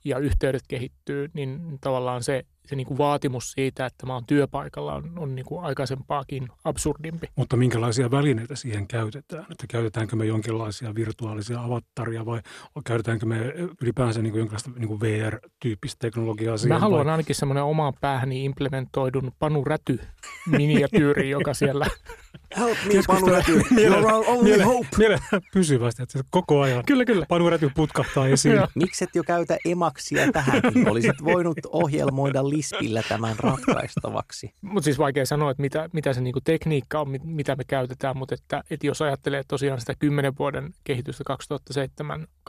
ja 0.04 0.18
yhteydet 0.18 0.62
kehittyy, 0.68 1.30
niin 1.34 1.78
tavallaan 1.80 2.22
se, 2.22 2.46
se 2.66 2.76
niin 2.76 2.86
kuin 2.86 2.98
vaatimus 2.98 3.52
siitä, 3.52 3.86
että 3.86 4.06
mä 4.06 4.14
oon 4.14 4.26
työpaikalla, 4.26 4.94
on, 4.94 5.18
on 5.18 5.34
niin 5.34 5.46
kuin 5.46 5.64
aikaisempaakin 5.64 6.48
absurdimpi. 6.64 7.26
Mutta 7.36 7.56
minkälaisia 7.56 8.10
välineitä 8.10 8.56
siihen 8.56 8.86
käytetään? 8.86 9.46
Että 9.50 9.66
käytetäänkö 9.68 10.16
me 10.16 10.26
jonkinlaisia 10.26 10.94
virtuaalisia 10.94 11.62
avattaria 11.62 12.26
vai 12.26 12.40
käytetäänkö 12.84 13.26
me 13.26 13.38
ylipäänsä 13.82 14.22
niin 14.22 14.32
kuin 14.32 14.38
jonkinlaista 14.38 14.70
niin 14.76 14.88
kuin 14.88 15.00
VR-tyyppistä 15.00 15.98
teknologiaa 16.00 16.56
siihen? 16.56 16.76
Mä 16.76 16.80
haluan 16.80 17.06
vai? 17.06 17.12
ainakin 17.12 17.36
semmoinen 17.36 17.64
omaan 17.64 17.94
päähäni 18.00 18.44
implementoidun 18.44 19.32
Panu 19.38 19.64
Räty 19.64 20.00
miniatyyri, 20.46 21.30
joka 21.30 21.54
siellä... 21.54 21.86
Help 22.58 22.78
me, 22.86 22.94
Panu 23.06 23.26
Räty. 23.26 23.58
Miele- 23.70 23.96
You're 23.96 24.12
our 24.12 24.24
only 24.28 24.50
miele- 24.56 24.64
hope. 24.64 24.88
Mielellään 24.98 25.42
pysyvästi, 25.52 26.02
että 26.02 26.18
se 26.18 26.24
koko 26.30 26.60
ajan 26.60 26.84
Kyllä, 26.86 27.04
kyllä. 27.04 27.26
panuräty 27.28 27.70
putkahtaa 27.74 28.26
esiin. 28.28 28.58
Mikset 28.74 29.08
jo 29.14 29.22
käytä 29.24 29.56
emaksia 29.64 30.32
tähänkin? 30.32 30.88
Olisit 30.90 31.24
voinut 31.24 31.56
ohjelmoida 31.68 32.48
lispillä 32.48 33.02
tämän 33.08 33.36
ratkaistavaksi. 33.38 34.54
Mutta 34.60 34.84
siis 34.84 34.98
vaikea 34.98 35.26
sanoa, 35.26 35.50
että 35.50 35.60
mitä, 35.60 35.88
mitä 35.92 36.12
se 36.12 36.20
niinku 36.20 36.40
tekniikka 36.40 37.00
on, 37.00 37.08
mit- 37.10 37.24
mitä 37.24 37.56
me 37.56 37.64
käytetään, 37.64 38.16
mutta 38.16 38.34
että, 38.34 38.62
että 38.70 38.86
jos 38.86 39.02
ajattelee 39.02 39.42
tosiaan 39.48 39.80
sitä 39.80 39.94
10 39.98 40.32
vuoden 40.38 40.74
kehitystä 40.84 41.24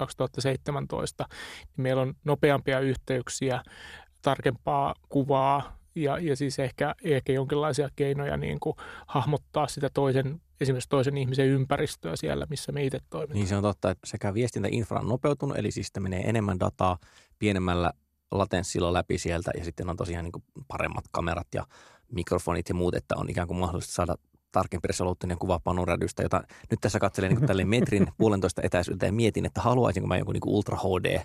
2007-2017, 0.02 1.26
niin 1.60 1.84
meillä 1.84 2.02
on 2.02 2.14
nopeampia 2.24 2.80
yhteyksiä, 2.80 3.62
tarkempaa 4.22 4.94
kuvaa 5.10 5.78
ja, 5.96 6.20
ja 6.20 6.36
siis 6.36 6.60
ehkä, 6.60 6.96
ehkä 7.04 7.34
jonkinlaisia 7.34 7.90
keinoja 7.96 8.38
niin 8.38 8.60
kuin 8.60 8.75
hahmottaa 9.08 9.68
sitä 9.68 9.90
toisen, 9.94 10.42
esimerkiksi 10.62 10.90
toisen 10.90 11.18
ihmisen 11.18 11.48
ympäristöä 11.48 12.16
siellä, 12.16 12.46
missä 12.50 12.72
me 12.72 12.84
itse 12.84 13.00
toimimme. 13.10 13.34
Niin 13.34 13.48
se 13.48 13.56
on 13.56 13.64
totta, 13.64 13.92
että 13.92 14.08
sekä 14.08 14.34
viestintäinfra 14.34 15.00
on 15.00 15.08
nopeutunut, 15.08 15.58
eli 15.58 15.72
siis 15.72 15.88
sitä 15.88 16.00
menee 16.00 16.22
enemmän 16.22 16.60
dataa 16.60 16.98
pienemmällä 17.40 17.92
latenssilla 18.32 18.94
läpi 18.94 19.18
sieltä 19.18 19.52
ja 19.58 19.64
sitten 19.64 19.90
on 19.90 19.98
tosiaan 19.98 20.24
niin 20.24 20.32
kuin 20.32 20.44
paremmat 20.68 21.06
kamerat 21.12 21.48
ja 21.54 21.68
mikrofonit 22.12 22.70
ja 22.70 22.75
muut, 22.75 22.96
että 22.96 23.16
on 23.18 23.30
ikään 23.30 23.48
kuin 23.48 23.58
mahdollista 23.58 23.94
saada 23.94 24.16
tarkempi 24.52 24.88
resoluuttinen 24.88 25.38
kuva 25.38 25.60
panorädystä, 25.60 26.24
jota 26.24 26.44
nyt 26.72 26.80
tässä 26.82 27.00
katselen 27.00 27.36
niin 27.36 27.46
tälle 27.46 27.66
metrin 27.66 28.08
puolentoista 28.18 28.62
etäisyyttä 28.64 29.06
ja 29.06 29.12
mietin, 29.12 29.46
että 29.46 29.62
haluaisinko 29.62 30.08
mä 30.08 30.18
jonkun 30.18 30.34
niin 30.34 30.42
Ultra 30.46 30.78
HD 30.78 31.20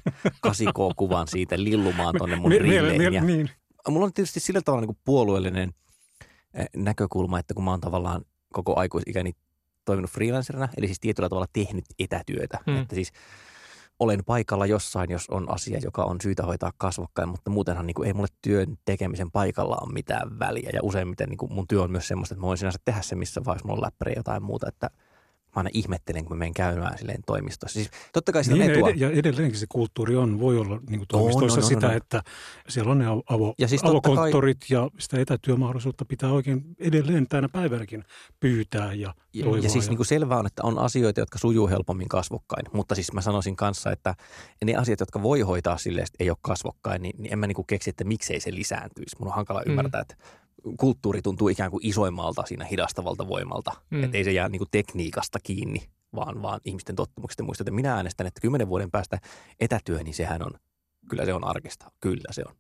8K-kuvan 0.46 1.28
siitä 1.28 1.64
lillumaan 1.64 2.14
tuonne 2.18 2.36
mun 2.36 2.50
rilleen. 2.50 3.12
ja 3.12 3.24
niin. 3.24 3.50
Mulla 3.88 4.06
on 4.06 4.12
tietysti 4.12 4.40
sillä 4.40 4.60
tavalla 4.64 4.80
niin 4.80 4.94
kuin 4.94 5.02
puolueellinen 5.04 5.74
eh, 6.54 6.66
näkökulma, 6.76 7.38
että 7.38 7.54
kun 7.54 7.64
mä 7.64 7.70
oon 7.70 7.80
tavallaan 7.80 8.24
koko 8.52 8.78
aikuisikäni 8.78 9.32
toiminut 9.84 10.10
freelancerina, 10.10 10.68
eli 10.76 10.86
siis 10.86 11.00
tietyllä 11.00 11.28
tavalla 11.28 11.46
tehnyt 11.52 11.84
etätyötä. 11.98 12.58
Mm. 12.66 12.72
Mm. 12.72 12.82
Että 12.82 12.94
siis 12.94 13.12
olen 14.00 14.24
paikalla 14.24 14.66
jossain, 14.66 15.10
jos 15.10 15.28
on 15.30 15.50
asia, 15.50 15.80
joka 15.82 16.04
on 16.04 16.20
syytä 16.22 16.42
hoitaa 16.42 16.72
kasvokkain, 16.78 17.28
mutta 17.28 17.50
muutenhan 17.50 17.86
niin 17.86 17.94
kuin, 17.94 18.06
ei 18.06 18.12
mulle 18.12 18.28
työn 18.42 18.78
tekemisen 18.84 19.30
paikalla 19.30 19.78
ole 19.82 19.92
mitään 19.92 20.38
väliä. 20.38 20.70
Ja 20.72 20.80
useimmiten 20.82 21.28
niin 21.28 21.38
kuin 21.38 21.52
mun 21.52 21.68
työ 21.68 21.82
on 21.82 21.90
myös 21.90 22.08
semmoista, 22.08 22.34
että 22.34 22.40
mä 22.40 22.46
voin 22.46 22.58
sinänsä 22.58 22.78
tehdä 22.84 23.02
se, 23.02 23.14
missä 23.14 23.44
vaiheessa 23.44 23.68
mulla 23.68 23.78
on 23.78 23.86
läppäri 23.86 24.12
jotain 24.16 24.42
muuta, 24.42 24.68
että 24.68 24.90
mä 25.56 25.60
aina 25.60 25.70
ihmettelen, 25.72 26.24
kun 26.24 26.36
mä 26.36 26.38
menen 26.38 26.54
käymään 26.54 26.98
silleen 26.98 27.22
toimistossa. 27.26 27.74
Siis 27.74 27.90
totta 28.12 28.32
kai 28.32 28.42
Niin, 28.48 28.70
etua. 28.70 28.90
ja 28.90 29.10
edelleenkin 29.10 29.60
se 29.60 29.66
kulttuuri 29.68 30.16
on, 30.16 30.40
voi 30.40 30.58
olla 30.58 30.80
niin 30.90 30.98
kuin 31.00 31.08
toimistoissa 31.08 31.58
on, 31.60 31.64
on, 31.64 31.68
sitä, 31.68 31.86
on. 31.88 31.92
että 31.94 32.22
siellä 32.68 32.92
on 32.92 32.98
ne 32.98 33.04
avo, 33.26 33.54
Ja 33.58 33.68
siis 33.68 33.84
avokonttorit 33.84 34.58
ja 34.70 34.90
sitä 34.98 35.20
etätyömahdollisuutta 35.20 36.04
pitää 36.04 36.32
oikein 36.32 36.62
edelleen 36.78 37.26
tänä 37.28 37.48
päivänäkin 37.48 38.04
pyytää 38.40 38.92
ja 38.94 39.14
Ja, 39.34 39.44
toivoa. 39.44 39.64
ja 39.64 39.70
siis 39.70 39.88
niin 39.88 39.96
kuin 39.96 40.06
selvää 40.06 40.38
on, 40.38 40.46
että 40.46 40.62
on 40.64 40.78
asioita, 40.78 41.20
jotka 41.20 41.38
sujuu 41.38 41.68
helpommin 41.68 42.08
kasvokkain, 42.08 42.66
mutta 42.72 42.94
siis 42.94 43.12
mä 43.12 43.20
sanoisin 43.20 43.56
kanssa, 43.56 43.92
että 43.92 44.14
ne 44.64 44.74
asiat, 44.76 45.00
jotka 45.00 45.22
voi 45.22 45.40
hoitaa 45.40 45.78
silleen, 45.78 46.04
että 46.06 46.16
ei 46.24 46.30
ole 46.30 46.38
kasvokkain, 46.42 47.02
niin, 47.02 47.14
niin 47.22 47.32
en 47.32 47.38
mä 47.38 47.46
niin 47.46 47.54
kuin 47.56 47.66
keksi, 47.66 47.90
että 47.90 48.04
miksei 48.04 48.40
se 48.40 48.54
lisääntyisi. 48.54 49.16
Mun 49.18 49.28
on 49.28 49.34
hankala 49.34 49.62
Mm. 49.66 49.70
ymmärtää, 49.70 50.00
että 50.00 50.16
kulttuuri 50.80 51.22
tuntuu 51.22 51.48
ikään 51.48 51.70
kuin 51.70 51.86
isoimmalta 51.86 52.42
siinä 52.46 52.64
hidastavalta 52.64 53.28
voimalta. 53.28 53.72
Mm. 53.90 54.04
Että 54.04 54.16
ei 54.16 54.24
se 54.24 54.32
jää 54.32 54.48
niin 54.48 54.58
kuin 54.58 54.68
tekniikasta 54.70 55.38
kiinni, 55.42 55.90
vaan, 56.14 56.42
vaan 56.42 56.60
ihmisten 56.64 56.96
tottumuksista 56.96 57.42
muista. 57.42 57.62
Että 57.62 57.70
minä 57.70 57.94
äänestän, 57.94 58.26
että 58.26 58.40
kymmenen 58.40 58.68
vuoden 58.68 58.90
päästä 58.90 59.18
etätyö, 59.60 60.02
niin 60.02 60.14
sehän 60.14 60.42
on, 60.42 60.50
kyllä 61.08 61.24
se 61.24 61.34
on 61.34 61.44
arkista. 61.44 61.90
Kyllä 62.00 62.32
se 62.32 62.42
on. 62.48 62.54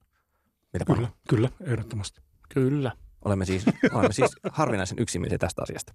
Mitä 0.72 0.84
Kyllä, 0.84 1.08
kyllä, 1.28 1.48
ehdottomasti. 1.60 2.20
Kyllä. 2.48 2.92
Olemme 3.24 3.44
siis, 3.44 3.64
olemme 3.92 4.12
siis 4.12 4.30
harvinaisen 4.52 4.98
yksimielisiä 4.98 5.38
tästä 5.38 5.62
asiasta. 5.62 5.92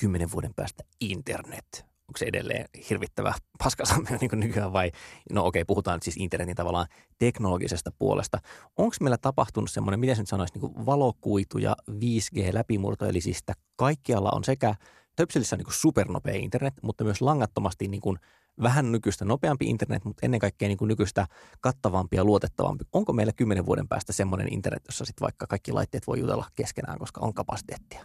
Kymmenen 0.00 0.30
vuoden 0.32 0.54
päästä 0.56 0.84
internet. 1.00 1.93
Onko 2.14 2.18
se 2.18 2.24
edelleen 2.24 2.68
hirvittävä 2.90 3.34
paskasammio 3.58 4.18
niin 4.20 4.30
nykyään 4.34 4.72
vai? 4.72 4.90
No 5.32 5.46
okei, 5.46 5.64
puhutaan 5.64 5.96
nyt 5.96 6.02
siis 6.02 6.16
internetin 6.16 6.56
tavallaan 6.56 6.86
teknologisesta 7.18 7.90
puolesta. 7.98 8.38
Onko 8.76 8.96
meillä 9.00 9.18
tapahtunut 9.18 9.70
semmoinen, 9.70 10.00
miten 10.00 10.16
sen 10.16 10.26
sanoisi, 10.26 10.58
niin 10.58 10.86
valokuitu 10.86 11.58
ja 11.58 11.76
5G-läpimurto, 11.90 13.06
eli 13.06 13.20
siis 13.20 13.44
kaikkialla 13.76 14.30
on 14.34 14.44
sekä 14.44 14.74
Töpselissä 15.16 15.56
niin 15.56 15.66
supernopea 15.70 16.34
internet, 16.34 16.74
mutta 16.82 17.04
myös 17.04 17.20
langattomasti 17.20 17.88
niin 17.88 18.00
kuin 18.00 18.18
vähän 18.62 18.92
nykyistä 18.92 19.24
nopeampi 19.24 19.66
internet, 19.66 20.04
mutta 20.04 20.26
ennen 20.26 20.40
kaikkea 20.40 20.68
niin 20.68 20.78
kuin 20.78 20.88
nykyistä 20.88 21.26
kattavampi 21.60 22.16
ja 22.16 22.24
luotettavampi. 22.24 22.84
Onko 22.92 23.12
meillä 23.12 23.32
kymmenen 23.32 23.66
vuoden 23.66 23.88
päästä 23.88 24.12
semmoinen 24.12 24.52
internet, 24.52 24.82
jossa 24.88 25.04
sitten 25.04 25.24
vaikka 25.24 25.46
kaikki 25.46 25.72
laitteet 25.72 26.06
voi 26.06 26.20
jutella 26.20 26.46
keskenään, 26.54 26.98
koska 26.98 27.20
on 27.20 27.34
kapasiteettia? 27.34 28.04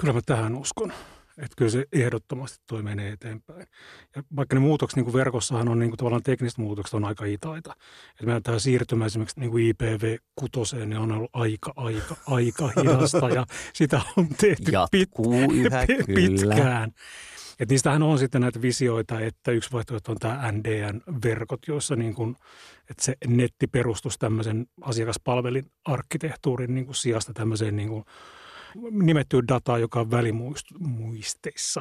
Kyllä 0.00 0.12
mä 0.12 0.20
tähän 0.26 0.54
uskon. 0.54 0.92
Että 1.38 1.54
kyllä 1.56 1.70
se 1.70 1.84
ehdottomasti 1.92 2.58
toi 2.66 2.82
menee 2.82 3.12
eteenpäin. 3.12 3.66
Ja 4.16 4.22
vaikka 4.36 4.56
ne 4.56 4.60
muutokset 4.60 4.96
niin 4.96 5.04
kuin 5.04 5.14
verkossahan 5.14 5.68
on 5.68 5.78
niin 5.78 5.90
kuin 5.90 5.98
tavallaan 5.98 6.22
tekniset 6.22 6.58
muutokset 6.58 6.94
on 6.94 7.04
aika 7.04 7.24
hitaita. 7.24 7.74
Että 8.10 8.26
meidän 8.26 8.42
tämä 8.42 8.58
siirtymä 8.58 9.06
esimerkiksi 9.06 9.40
niin 9.40 9.50
kuin 9.50 9.74
IPv6 9.74 10.76
niin 10.76 10.98
on 10.98 11.12
ollut 11.12 11.30
aika, 11.32 11.72
aika, 11.76 12.16
aika 12.26 12.72
hidasta 12.80 13.28
ja 13.28 13.46
sitä 13.74 14.00
on 14.16 14.28
tehty 14.28 14.72
pit, 14.90 15.10
yhä, 15.52 15.86
pitkään. 16.14 16.92
Et 17.60 17.68
niistähän 17.68 18.02
on 18.02 18.18
sitten 18.18 18.40
näitä 18.40 18.62
visioita, 18.62 19.20
että 19.20 19.50
yksi 19.50 19.72
vaihtoehto 19.72 20.12
on 20.12 20.18
tämä 20.18 20.52
NDN-verkot, 20.52 21.60
joissa 21.68 21.96
niin 21.96 22.14
kuin, 22.14 22.36
että 22.90 23.04
se 23.04 23.16
netti 23.26 23.66
perustus 23.66 24.18
tämmöisen 24.18 24.66
asiakaspalvelin 24.80 25.70
arkkitehtuurin 25.84 26.74
niin 26.74 26.86
kuin 26.86 26.94
sijasta 26.94 27.32
tämmöiseen 27.32 27.76
niin 27.76 27.88
kuin 27.88 28.04
nimettyä 28.90 29.42
dataa, 29.48 29.78
joka 29.78 30.00
on 30.00 30.10
välimuisteissa. 30.10 31.80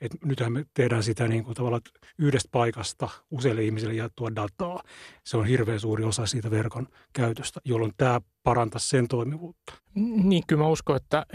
Et 0.00 0.12
nythän 0.24 0.52
me 0.52 0.64
tehdään 0.74 1.02
sitä 1.02 1.28
niin 1.28 1.44
kuin 1.44 1.54
tavallaan 1.54 1.82
yhdestä 2.18 2.48
paikasta 2.52 3.08
useille 3.30 3.62
ihmisille 3.62 3.94
jaettua 3.94 4.36
dataa. 4.36 4.82
Se 5.24 5.36
on 5.36 5.46
hirveän 5.46 5.80
suuri 5.80 6.04
osa 6.04 6.26
siitä 6.26 6.50
verkon 6.50 6.86
käytöstä, 7.12 7.60
jolloin 7.64 7.92
tämä 7.96 8.20
parantaa 8.42 8.78
sen 8.78 9.08
toimivuutta. 9.08 9.74
Niin, 9.94 10.42
kyllä 10.46 10.62
mä 10.62 10.68
uskon, 10.68 10.96
että, 10.96 11.26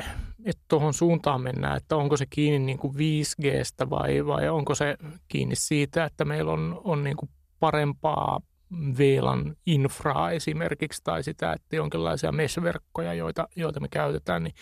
tuohon 0.68 0.94
suuntaan 0.94 1.42
mennään, 1.42 1.78
että 1.78 1.96
onko 1.96 2.18
se 2.18 2.26
kiinni 2.30 2.60
niin 2.60 2.78
kuin 2.78 2.94
5Gstä 2.94 3.90
vai, 3.90 4.26
vai 4.26 4.50
onko 4.50 4.76
se 4.76 4.98
kiinni 5.28 5.56
siitä, 5.56 6.06
että 6.06 6.26
meillä 6.26 6.52
on, 6.52 6.82
on 6.84 7.04
niin 7.04 7.18
kuin 7.18 7.30
parempaa 7.60 8.40
VLAN 8.72 9.56
infraa 9.66 10.32
esimerkiksi 10.32 11.02
tai 11.04 11.24
sitä, 11.24 11.54
että 11.54 11.76
jonkinlaisia 11.76 12.32
mesh-verkkoja, 12.32 13.14
joita, 13.14 13.48
joita 13.56 13.80
me 13.80 13.88
käytetään, 13.88 14.44
niin, 14.44 14.56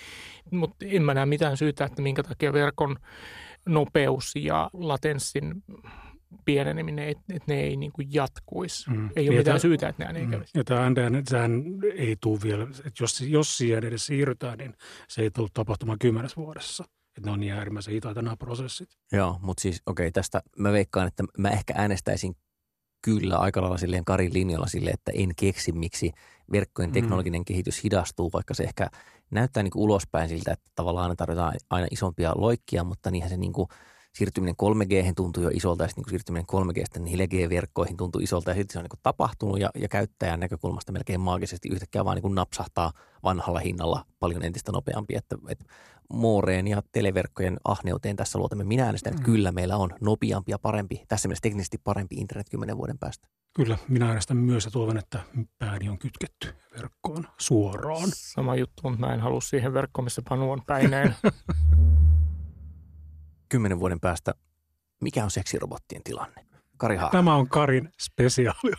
mutta 0.51 0.85
en 0.85 1.03
mä 1.03 1.13
näe 1.13 1.25
mitään 1.25 1.57
syytä, 1.57 1.85
että 1.85 2.01
minkä 2.01 2.23
takia 2.23 2.53
verkon 2.53 2.95
nopeus 3.65 4.35
ja 4.35 4.69
latenssin 4.73 5.63
pieneneminen, 6.45 7.09
että 7.09 7.23
et 7.33 7.47
ne 7.47 7.59
ei 7.59 7.77
niin 7.77 7.91
kuin 7.91 8.07
jatkuisi. 8.13 8.89
Mm. 8.89 9.09
Ei 9.15 9.29
ole 9.29 9.35
ja 9.35 9.39
mitään 9.39 9.45
tämä, 9.45 9.59
syytä, 9.59 9.87
että 9.89 10.03
nämä 10.03 10.19
ei 10.19 10.25
mm. 10.25 10.31
kävisi. 10.31 10.57
Ja 10.57 10.63
tämä 10.63 10.89
NDN, 10.89 11.23
sehän 11.29 11.63
ei 11.95 12.15
tule 12.21 12.39
vielä, 12.43 12.63
että 12.63 13.03
jos, 13.03 13.21
jos 13.21 13.57
siihen 13.57 13.83
edes 13.83 14.05
siirrytään, 14.05 14.57
niin 14.57 14.73
se 15.07 15.21
ei 15.21 15.31
tule 15.31 15.49
tapahtumaan 15.53 15.99
kymmenes 15.99 16.37
vuodessa. 16.37 16.83
Että 17.17 17.29
ne 17.29 17.31
on 17.31 17.39
niin 17.39 17.53
äärimmäisen 17.53 17.93
hitaita 17.93 18.21
nämä 18.21 18.37
prosessit. 18.37 18.89
Joo, 19.11 19.39
mutta 19.41 19.61
siis 19.61 19.81
okei, 19.85 20.03
okay, 20.03 20.11
tästä 20.11 20.41
mä 20.57 20.71
veikkaan, 20.71 21.07
että 21.07 21.23
mä 21.37 21.49
ehkä 21.49 21.73
äänestäisin 21.77 22.35
kyllä 23.07 23.37
aika 23.37 23.61
lailla 23.61 23.77
silleen 23.77 24.05
Karin 24.05 24.33
linjalla 24.33 24.67
sille, 24.67 24.89
että 24.89 25.11
en 25.15 25.29
keksi, 25.35 25.71
miksi 25.71 26.11
verkkojen 26.51 26.89
mm. 26.89 26.93
teknologinen 26.93 27.41
mm. 27.41 27.45
kehitys 27.45 27.83
hidastuu, 27.83 28.29
vaikka 28.33 28.53
se 28.53 28.63
ehkä 28.63 28.89
näyttää 29.31 29.63
niin 29.63 29.71
kuin 29.71 29.83
ulospäin 29.83 30.29
siltä, 30.29 30.51
että 30.51 30.71
tavallaan 30.75 31.03
aina 31.03 31.15
tarvitaan 31.15 31.53
aina 31.69 31.87
isompia 31.91 32.33
loikkia, 32.35 32.83
mutta 32.83 33.11
niinhän 33.11 33.29
se 33.29 33.37
niin 33.37 33.53
kuin 33.53 33.67
siirtyminen 34.13 34.55
3G 34.63 35.13
tuntuu 35.15 35.43
jo 35.43 35.49
isolta 35.53 35.83
ja 35.83 35.87
sitten 35.87 36.01
niin 36.01 36.09
siirtyminen 36.09 36.45
3Gstä 36.51 36.99
4G-verkkoihin 36.99 37.97
tuntuu 37.97 38.21
isolta 38.21 38.51
ja 38.51 38.55
sitten 38.55 38.73
se 38.73 38.79
on 38.79 38.85
niin 38.91 38.99
tapahtunut 39.03 39.59
ja, 39.59 39.69
ja 39.75 39.87
käyttäjän 39.87 40.39
näkökulmasta 40.39 40.91
melkein 40.91 41.21
maagisesti 41.21 41.69
yhtäkkiä 41.69 42.05
vaan 42.05 42.17
niin 42.23 42.35
napsahtaa 42.35 42.91
vanhalla 43.23 43.59
hinnalla 43.59 44.05
paljon 44.19 44.43
entistä 44.43 44.71
nopeampi, 44.71 45.15
että, 45.15 45.35
että 45.49 45.65
Mooreen 46.13 46.67
ja 46.67 46.81
televerkkojen 46.91 47.57
ahneuteen 47.63 48.15
tässä 48.15 48.39
luotamme. 48.39 48.63
Minä 48.63 48.85
äänestän, 48.85 49.13
että 49.13 49.21
mm. 49.21 49.25
kyllä 49.25 49.51
meillä 49.51 49.77
on 49.77 49.89
nopeampi 50.01 50.51
ja 50.51 50.59
parempi, 50.59 51.03
tässä 51.07 51.27
mielessä 51.27 51.41
teknisesti 51.41 51.77
parempi 51.83 52.15
internet 52.15 52.49
kymmenen 52.49 52.77
vuoden 52.77 52.99
päästä. 52.99 53.27
Kyllä, 53.53 53.77
minä 53.87 54.07
äänestän 54.07 54.37
myös 54.37 54.65
ja 54.65 54.71
toivon, 54.71 54.97
että 54.97 55.19
pääni 55.59 55.89
on 55.89 55.99
kytketty 55.99 56.53
verkkoon 56.77 57.27
suoraan. 57.37 58.09
Sama 58.13 58.55
juttu, 58.55 58.81
mutta 58.83 58.99
mä 58.99 59.13
en 59.13 59.19
halua 59.19 59.41
siihen 59.41 59.73
verkkoon, 59.73 60.03
missä 60.03 60.21
Panu 60.29 60.51
on 60.51 60.61
päineen. 60.67 61.15
kymmenen 63.49 63.79
vuoden 63.79 63.99
päästä, 63.99 64.33
mikä 65.01 65.23
on 65.23 65.31
seksirobottien 65.31 66.03
tilanne? 66.03 66.46
Kari 66.77 66.95
Haak. 66.95 67.11
Tämä 67.11 67.35
on 67.35 67.49
Karin 67.49 67.89
spesiaali. 67.99 68.71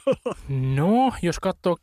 No, 0.48 1.12
jos 1.22 1.40
katsoo 1.40 1.76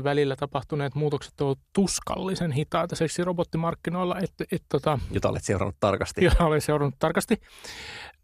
2007-2017 0.00 0.04
välillä 0.04 0.36
tapahtuneet 0.36 0.94
muutokset 0.94 1.40
ovat 1.40 1.58
tuskallisen 1.72 2.52
hitaita 2.52 2.96
seksirobottimarkkinoilla. 2.96 4.16
Et, 4.18 4.32
et, 4.52 4.62
tota, 4.68 4.98
jota 5.10 5.28
olet 5.28 5.44
seurannut 5.44 5.76
tarkasti. 5.80 6.24
Jota 6.24 6.44
olen 6.44 6.60
seurannut 6.60 6.94
tarkasti. 6.98 7.36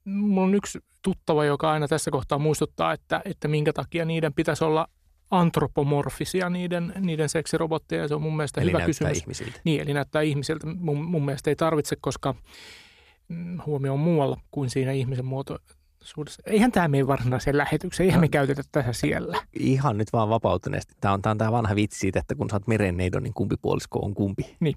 Mulla 0.04 0.46
on 0.46 0.54
yksi 0.54 0.78
tuttava, 1.02 1.44
joka 1.44 1.70
aina 1.70 1.88
tässä 1.88 2.10
kohtaa 2.10 2.38
muistuttaa, 2.38 2.92
että, 2.92 3.22
että 3.24 3.48
minkä 3.48 3.72
takia 3.72 4.04
niiden 4.04 4.34
pitäisi 4.34 4.64
olla 4.64 4.86
antropomorfisia 5.30 6.50
niiden, 6.50 6.92
niiden 7.00 7.28
seksirobotteja. 7.28 8.08
Se 8.08 8.14
on 8.14 8.22
mun 8.22 8.36
mielestä 8.36 8.60
eli 8.60 8.72
hyvä 8.72 8.84
kysymys. 8.86 9.18
ihmisiltä. 9.18 9.60
Niin, 9.64 9.80
eli 9.80 9.94
näyttää 9.94 10.22
ihmisiltä. 10.22 10.66
Mun, 10.66 11.04
mun 11.04 11.24
mielestä 11.24 11.50
ei 11.50 11.56
tarvitse, 11.56 11.96
koska 12.00 12.34
mm, 13.30 13.58
huomio 13.66 13.92
on 13.92 14.00
muualla 14.00 14.40
kuin 14.50 14.70
siinä 14.70 14.92
ihmisen 14.92 15.24
muotoisuudessa. 15.24 16.42
Eihän 16.46 16.72
tämä 16.72 16.88
mene 16.88 17.06
varsinaiseen 17.06 17.56
lähetykseen, 17.56 18.04
eihän 18.04 18.18
no, 18.18 18.20
me 18.20 18.28
käytetä 18.28 18.62
tässä 18.72 18.92
siellä. 18.92 19.42
Ihan 19.52 19.98
nyt 19.98 20.12
vaan 20.12 20.28
vapautuneesti. 20.28 20.94
Tämä 21.00 21.14
on, 21.14 21.22
tämä 21.22 21.30
on 21.30 21.38
tämä 21.38 21.52
vanha 21.52 21.74
vitsi 21.74 21.98
siitä, 21.98 22.20
että 22.20 22.34
kun 22.34 22.48
oot 22.52 22.66
merenneidon, 22.66 23.22
niin 23.22 23.34
kumpi 23.34 23.56
puolisko 23.62 23.98
on 23.98 24.14
kumpi. 24.14 24.56
Niin. 24.60 24.76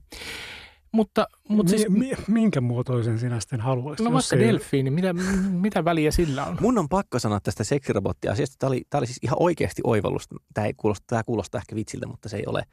Mutta, 0.93 1.27
mutta 1.50 1.69
siis, 1.69 1.89
mi, 1.89 2.12
minkä 2.27 2.62
muotoisen 2.62 3.19
sinä 3.19 3.39
sitten 3.39 3.62
haluaisit? 3.62 4.05
No 4.05 4.13
vaikka 4.13 4.39
delfiini, 4.39 4.91
mitä, 4.91 5.13
mitä 5.51 5.86
väliä 5.86 6.12
sillä 6.12 6.45
on? 6.45 6.58
Mun 6.62 6.77
on 6.77 6.89
pakko 6.89 7.19
sanoa 7.19 7.39
tästä 7.39 7.63
seksirobottiasiasta. 7.63 8.56
Tämä 8.60 8.67
oli, 8.67 8.82
tämä 8.89 8.99
oli 8.99 9.08
siis 9.08 9.19
ihan 9.21 9.38
oikeasti 9.39 9.82
oivallus. 9.86 10.27
Tämä, 10.54 10.67
ei 10.67 10.73
kuulosta, 10.73 11.06
tämä 11.08 11.23
kuulostaa 11.23 11.60
ehkä 11.60 11.75
vitsiltä, 11.75 12.08
mutta 12.08 12.30
se 12.30 12.38
ei 12.38 12.43
ole. 12.47 12.63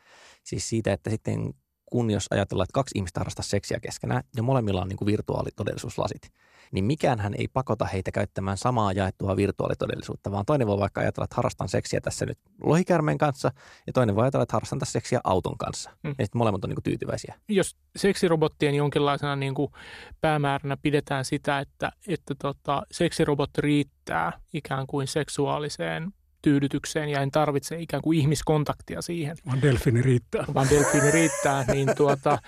Siis 0.45 0.69
siitä, 0.69 0.93
että 0.93 1.11
sitten 1.11 1.55
kun 1.91 2.11
jos 2.11 2.27
ajatellaan, 2.31 2.65
että 2.65 2.75
kaksi 2.75 2.99
ihmistä 2.99 3.21
harrastaa 3.21 3.43
seksiä 3.43 3.81
keskenään 3.81 4.23
ja 4.37 4.43
molemmilla 4.43 4.83
on 4.83 4.89
niin 4.89 4.97
kuin 4.97 5.07
virtuaalitodellisuuslasit– 5.07 6.23
niin 6.73 6.85
mikään 6.85 7.21
hän 7.21 7.35
ei 7.39 7.49
pakota 7.49 7.85
heitä 7.85 8.13
käyttämään 8.13 8.57
samaa 8.57 8.93
jaettua 8.93 9.37
virtuaalitodellisuutta, 9.37 10.31
vaan 10.31 10.45
toinen 10.47 10.67
voi 10.67 10.79
vaikka 10.79 11.01
ajatella, 11.01 11.25
että 11.25 11.37
harrastan 11.37 11.69
seksiä 11.69 12.01
tässä 12.01 12.27
nyt 12.27 12.39
lohikärmeen 12.63 13.19
kanssa, 13.19 13.53
ja 13.87 13.93
toinen 13.93 14.15
voi 14.15 14.23
ajatella, 14.23 14.43
että 14.43 14.53
harrastan 14.53 14.79
tässä 14.79 14.93
seksiä 14.93 15.21
auton 15.25 15.59
kanssa. 15.59 15.91
Mm. 15.91 16.15
Ja 16.19 16.25
sitten 16.25 16.39
molemmat 16.39 16.65
on 16.65 16.71
niin 16.71 16.77
kuin 16.77 16.85
tyytyväisiä. 16.85 17.35
Jos 17.49 17.77
seksirobottien 17.97 18.75
jonkinlaisena 18.75 19.37
niin 19.37 19.55
kuin 19.55 19.73
päämääränä 20.21 20.77
pidetään 20.77 21.25
sitä, 21.25 21.59
että, 21.59 21.93
että 22.09 22.35
tota, 22.35 22.83
seksirobotti 22.93 23.61
riittää 23.61 24.33
ikään 24.55 24.87
kuin 24.87 25.07
seksuaaliseen 25.07 26.13
tyydytykseen 26.43 27.09
ja 27.09 27.21
en 27.21 27.31
tarvitse 27.31 27.81
ikään 27.81 28.03
kuin 28.03 28.19
ihmiskontaktia 28.19 29.03
siihen. 29.03 29.37
Vaan 29.47 29.63
delfiini 29.63 30.03
riittää. 30.03 30.45
Vaan 30.55 30.67
delfiini 30.71 31.11
riittää, 31.11 31.65
niin 31.73 31.89
tuota, 31.97 32.39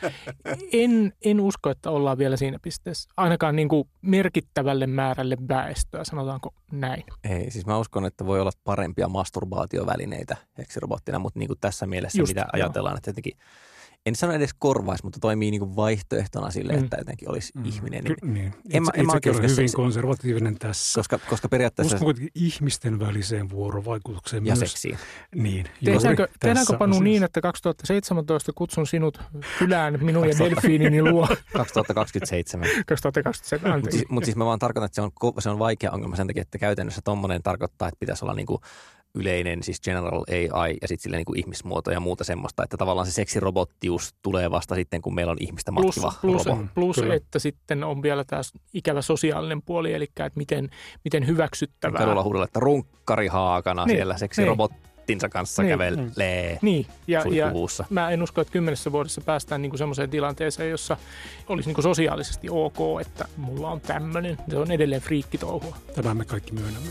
en, 0.73 1.13
en 1.25 1.41
usko, 1.41 1.71
että 1.71 1.91
ollaan 1.91 2.19
vielä 2.19 2.37
siinä 2.37 2.59
pisteessä. 2.63 3.11
Ainakaan 3.17 3.57
niin 3.57 3.69
kuin 3.69 3.89
merkittävälle 4.03 4.87
määrälle 4.87 5.37
väestöä, 5.49 6.05
sanotaanko 6.05 6.55
näin. 6.73 7.05
Ei, 7.25 7.51
siis 7.51 7.67
mä 7.67 7.79
uskon, 7.79 8.07
että 8.07 8.27
voi 8.27 8.41
olla 8.41 8.53
parempia 8.65 9.09
masturbaatiovälineitä 9.09 10.37
seksirobottina, 10.57 11.19
mutta 11.19 11.39
niin 11.39 11.49
kuin 11.49 11.61
tässä 11.61 11.87
mielessä 11.87 12.19
Just, 12.19 12.31
mitä 12.31 12.41
joo. 12.41 12.51
ajatellaan, 12.53 12.97
että 12.97 13.11
jotenkin– 13.11 13.37
en 14.07 14.17
sano 14.17 14.33
edes 14.33 14.55
korvaisi, 14.59 15.05
mutta 15.05 15.21
toimii 15.21 15.51
niin 15.51 15.59
kuin 15.59 15.77
vaihtoehtona 15.77 16.51
sille, 16.51 16.73
mm. 16.73 16.85
että 16.85 16.97
jotenkin 16.97 17.31
olisi 17.31 17.53
mm. 17.55 17.65
ihminen. 17.65 18.05
Niin, 18.05 18.17
Ky- 18.21 18.27
niin. 18.27 18.47
En, 18.47 18.83
Itse, 18.83 19.01
en 19.01 19.07
mä 19.07 19.13
oikein 19.13 19.37
hyvin 19.37 19.69
se, 19.69 19.77
konservatiivinen 19.77 20.59
tässä. 20.59 21.01
Koska, 21.01 21.19
koska 21.19 21.49
periaatteessa... 21.49 21.97
Uskon 21.97 22.15
ihmisten 22.35 23.01
väliseen 23.01 23.51
vuorovaikutukseen 23.51 24.47
ja 24.47 24.57
myös. 24.57 24.71
seksiin. 24.71 24.99
Niin. 25.35 25.67
Tehdäänkö, 25.85 26.29
tehdäänkö 26.41 26.77
Panu 26.79 26.91
asiassa. 26.91 27.05
niin, 27.05 27.23
että 27.23 27.41
2017 27.41 28.53
kutsun 28.55 28.87
sinut 28.87 29.21
kylään 29.59 29.99
minun 30.05 30.29
ja 30.29 30.39
delfiinini 30.39 31.03
luo? 31.03 31.29
2027. 31.53 32.69
2027, 32.87 33.81
Mutta 33.81 33.91
siis, 33.91 34.09
mut 34.09 34.25
siis 34.25 34.37
mä 34.37 34.45
vaan 34.45 34.59
tarkoitan, 34.59 34.87
että 34.87 34.95
se 34.95 35.03
on, 35.03 35.13
se 35.39 35.51
on 35.51 35.59
vaikea 35.59 35.91
ongelma 35.91 36.17
sen 36.17 36.27
takia, 36.27 36.43
että 36.43 36.59
käytännössä 36.59 37.01
tuommoinen 37.05 37.43
tarkoittaa, 37.43 37.89
että 37.89 38.01
pitäisi 38.01 38.25
olla 38.25 38.35
niin 38.35 38.47
kuin 38.47 38.61
yleinen, 39.15 39.63
siis 39.63 39.81
general 39.81 40.25
AI 40.29 40.77
ja 40.83 40.89
sitten 40.89 41.13
niin 41.13 41.25
kuin 41.25 41.39
ihmismuoto 41.39 41.91
ja 41.91 42.01
muuta 42.01 42.25
semmoista, 42.25 42.63
että 42.63 42.77
tavallaan 42.77 43.07
se 43.07 43.13
seksirobottius 43.13 44.15
tulee 44.23 44.51
vasta 44.51 44.75
sitten, 44.75 45.03
kun 45.03 45.15
meillä 45.15 45.31
on 45.31 45.37
ihmistä 45.41 45.71
matkiva 45.73 46.13
plus, 46.21 46.45
plus, 46.45 46.59
plus 46.75 46.99
että 46.99 47.39
sitten 47.39 47.85
on 47.85 48.03
vielä 48.03 48.25
taas 48.25 48.53
ikävä 48.75 49.03
sosiaalinen 49.03 49.63
puoli, 49.63 49.93
eli 49.93 50.05
että 50.05 50.31
miten, 50.37 50.71
miten 51.05 51.27
hyväksyttävää. 51.27 51.99
Kadulla 51.99 52.23
huudella, 52.23 52.45
että 52.45 52.61
runkkari 52.61 53.27
haakana 53.27 53.87
niin, 53.87 53.97
siellä 53.97 54.19
seksirobotti 54.19 54.93
niin. 55.09 55.31
kanssa 55.31 55.63
niin, 55.63 55.71
kävelee 55.71 56.59
niin. 56.63 56.87
Ja, 57.07 57.23
ja 57.31 57.53
mä 57.91 58.11
en 58.11 58.23
usko, 58.23 58.41
että 58.41 58.53
kymmenessä 58.53 58.93
vuodessa 58.93 59.21
päästään 59.21 59.63
niin 59.63 59.79
semmoiseen 59.79 60.11
tilanteeseen, 60.11 60.71
jossa 60.71 60.97
olisi 61.49 61.73
niin 61.73 61.83
sosiaalisesti 61.83 62.49
ok, 62.51 63.01
että 63.01 63.25
mulla 63.37 63.71
on 63.71 63.81
tämmöinen. 63.81 64.37
Se 64.51 64.57
on 64.57 64.71
edelleen 64.71 65.03
friikkitouhua. 65.03 65.77
Tämä 65.95 66.15
me 66.15 66.25
kaikki 66.25 66.53
myönnämme. 66.53 66.89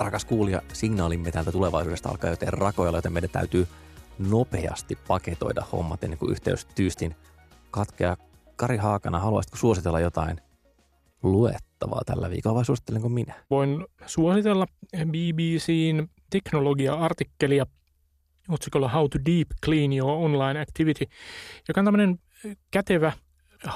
Rakas 0.00 0.24
kuulija, 0.24 0.62
signaalimme 0.72 1.30
täältä 1.30 1.52
tulevaisuudesta 1.52 2.08
alkaa 2.08 2.30
joten 2.30 2.52
rakoilla, 2.52 2.98
joten 2.98 3.12
meidän 3.12 3.30
täytyy 3.30 3.66
nopeasti 4.18 4.98
paketoida 5.08 5.62
hommat 5.72 6.04
ennen 6.04 6.18
kuin 6.18 6.32
yhteys 6.32 6.64
tyystin 6.74 7.16
katkeaa. 7.70 8.16
Kari 8.56 8.76
Haakana, 8.76 9.18
haluaisitko 9.18 9.56
suositella 9.56 10.00
jotain 10.00 10.40
luettavaa 11.22 12.02
tällä 12.06 12.30
viikolla 12.30 12.54
vai 12.54 12.64
suosittelenko 12.64 13.08
minä? 13.08 13.34
Voin 13.50 13.86
suositella 14.06 14.66
BBCn 15.06 16.08
teknologia-artikkelia 16.30 17.66
otsikolla 18.48 18.88
How 18.88 19.08
to 19.10 19.18
Deep 19.26 19.48
Clean 19.64 19.92
Your 19.92 20.10
Online 20.10 20.60
Activity, 20.60 21.04
joka 21.68 21.80
on 21.80 21.84
tämmöinen 21.84 22.18
kätevä 22.70 23.12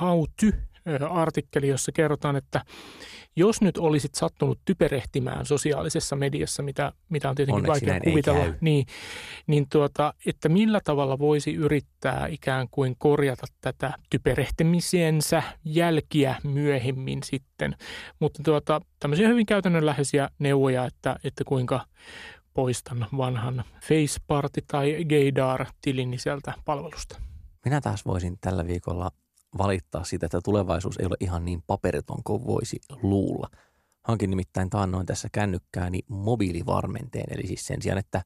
how 0.00 0.24
to 0.40 0.46
artikkeli, 1.10 1.68
jossa 1.68 1.92
kerrotaan, 1.92 2.36
että 2.36 2.60
jos 3.36 3.60
nyt 3.60 3.78
olisit 3.78 4.14
sattunut 4.14 4.60
typerehtimään 4.64 5.46
sosiaalisessa 5.46 6.16
mediassa, 6.16 6.62
mitä, 6.62 6.92
mitä 7.08 7.28
on 7.30 7.34
tietenkin 7.34 7.70
Onneksi 7.70 7.86
vaikea 7.86 8.00
kuvitella, 8.10 8.54
niin, 8.60 8.86
niin 9.46 9.66
tuota, 9.68 10.14
että 10.26 10.48
millä 10.48 10.80
tavalla 10.84 11.18
voisi 11.18 11.54
yrittää 11.54 12.26
ikään 12.26 12.68
kuin 12.70 12.94
korjata 12.98 13.46
tätä 13.60 13.92
typerehtimisensä 14.10 15.42
jälkiä 15.64 16.34
myöhemmin 16.44 17.22
sitten. 17.22 17.76
Mutta 18.20 18.42
tuota, 18.42 18.80
tämmöisiä 19.00 19.28
hyvin 19.28 19.46
käytännönläheisiä 19.46 20.28
neuvoja, 20.38 20.84
että, 20.84 21.16
että 21.24 21.44
kuinka 21.44 21.86
poistan 22.54 23.06
vanhan 23.16 23.64
Faceparty 23.82 24.62
tai 24.66 25.04
Gaydar-tilini 25.04 26.18
sieltä 26.18 26.54
palvelusta. 26.64 27.20
Minä 27.64 27.80
taas 27.80 28.06
voisin 28.06 28.38
tällä 28.40 28.66
viikolla 28.66 29.10
valittaa 29.58 30.04
sitä, 30.04 30.26
että 30.26 30.40
tulevaisuus 30.44 30.96
ei 30.96 31.06
ole 31.06 31.16
ihan 31.20 31.44
niin 31.44 31.62
paperiton 31.66 32.22
kuin 32.24 32.46
voisi 32.46 32.80
luulla. 33.02 33.50
Hankin 34.02 34.30
nimittäin 34.30 34.70
taannoin 34.70 35.06
tässä 35.06 35.28
kännykkääni 35.32 36.00
mobiilivarmenteen, 36.08 37.26
eli 37.30 37.46
siis 37.46 37.66
sen 37.66 37.82
sijaan, 37.82 37.98
että 37.98 38.22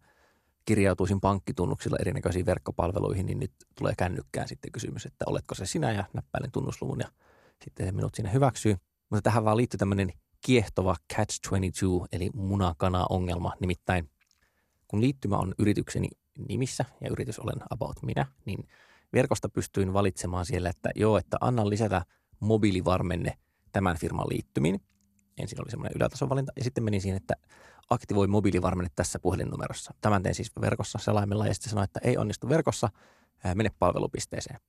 kirjautuisin 0.64 1.21
pankkitunnuksilla 1.21 1.97
erinäköisiin 2.01 2.47
verkkopalveluihin, 2.47 3.27
niin 3.27 3.41
nyt 3.41 3.53
tulee 3.79 3.93
kännykkään 3.99 4.49
sitten 4.49 4.73
kysymys, 4.73 5.07
että 5.07 5.25
oletko 5.29 5.55
se 5.55 5.67
sinä 5.67 5.93
ja 5.93 6.05
näppäilen 6.12 6.53
tunnusluvun 6.53 7.01
ja 7.01 7.09
sitten 7.64 7.87
se 7.87 7.93
minut 7.93 8.14
sinne 8.14 8.33
hyväksyy. 8.33 8.77
Mutta 9.11 9.23
tähän 9.23 9.45
vaan 9.45 9.57
liittyy 9.57 9.79
tämmöinen 9.79 10.12
kiehtova 10.47 10.97
catch-22 11.14 12.07
eli 12.12 12.31
munakana-ongelma, 12.35 13.53
nimittäin 13.61 14.11
kun 14.88 15.01
liittymä 15.01 15.37
on 15.37 15.55
yritykseni 15.59 16.09
nimissä 16.49 16.85
ja 17.01 17.11
yritys 17.11 17.38
olen 17.38 17.59
about 17.71 18.03
minä, 18.03 18.27
niin 18.45 18.69
verkosta 19.12 19.49
pystyin 19.49 19.92
valitsemaan 19.92 20.47
siellä, 20.47 20.71
että 20.71 20.90
joo, 20.94 21.18
että 21.18 21.37
annan 21.40 21.71
lisätä 21.71 22.05
mobiilivarmenne 22.40 23.38
tämän 23.73 23.97
firman 23.97 24.29
liittymiin. 24.29 24.81
Ensin 25.38 25.61
oli 25.62 25.71
semmoinen 25.71 25.97
ylätason 25.97 26.29
valinta 26.29 26.53
ja 26.57 26.64
sitten 26.64 26.85
menin 26.85 27.01
siihen, 27.01 27.16
että 27.16 27.35
aktivoi 27.90 28.27
mobiilivarmenne 28.27 28.90
tässä 28.97 29.18
puhelinnumerossa. 29.18 29.94
Tämän 30.01 30.23
tein 30.23 30.35
siis 30.35 30.53
verkossa 30.61 30.99
selaimella 31.03 31.47
ja 31.47 31.55
sitten 31.55 31.71
sanoin, 31.71 31.85
että 31.85 32.01
ei 32.03 32.16
onnistu 32.16 32.49
verkossa, 32.49 32.88
mene 33.55 33.71
palvelupisteeseen. 33.79 34.61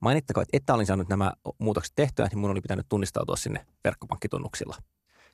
Mainittakoon, 0.00 0.42
että 0.42 0.56
että 0.56 0.74
olin 0.74 0.86
saanut 0.86 1.08
nämä 1.08 1.32
muutokset 1.58 1.92
tehtyä, 1.94 2.26
niin 2.26 2.38
mun 2.38 2.50
oli 2.50 2.60
pitänyt 2.60 2.86
tunnistautua 2.88 3.36
sinne 3.36 3.66
verkkopankkitunnuksilla. 3.84 4.76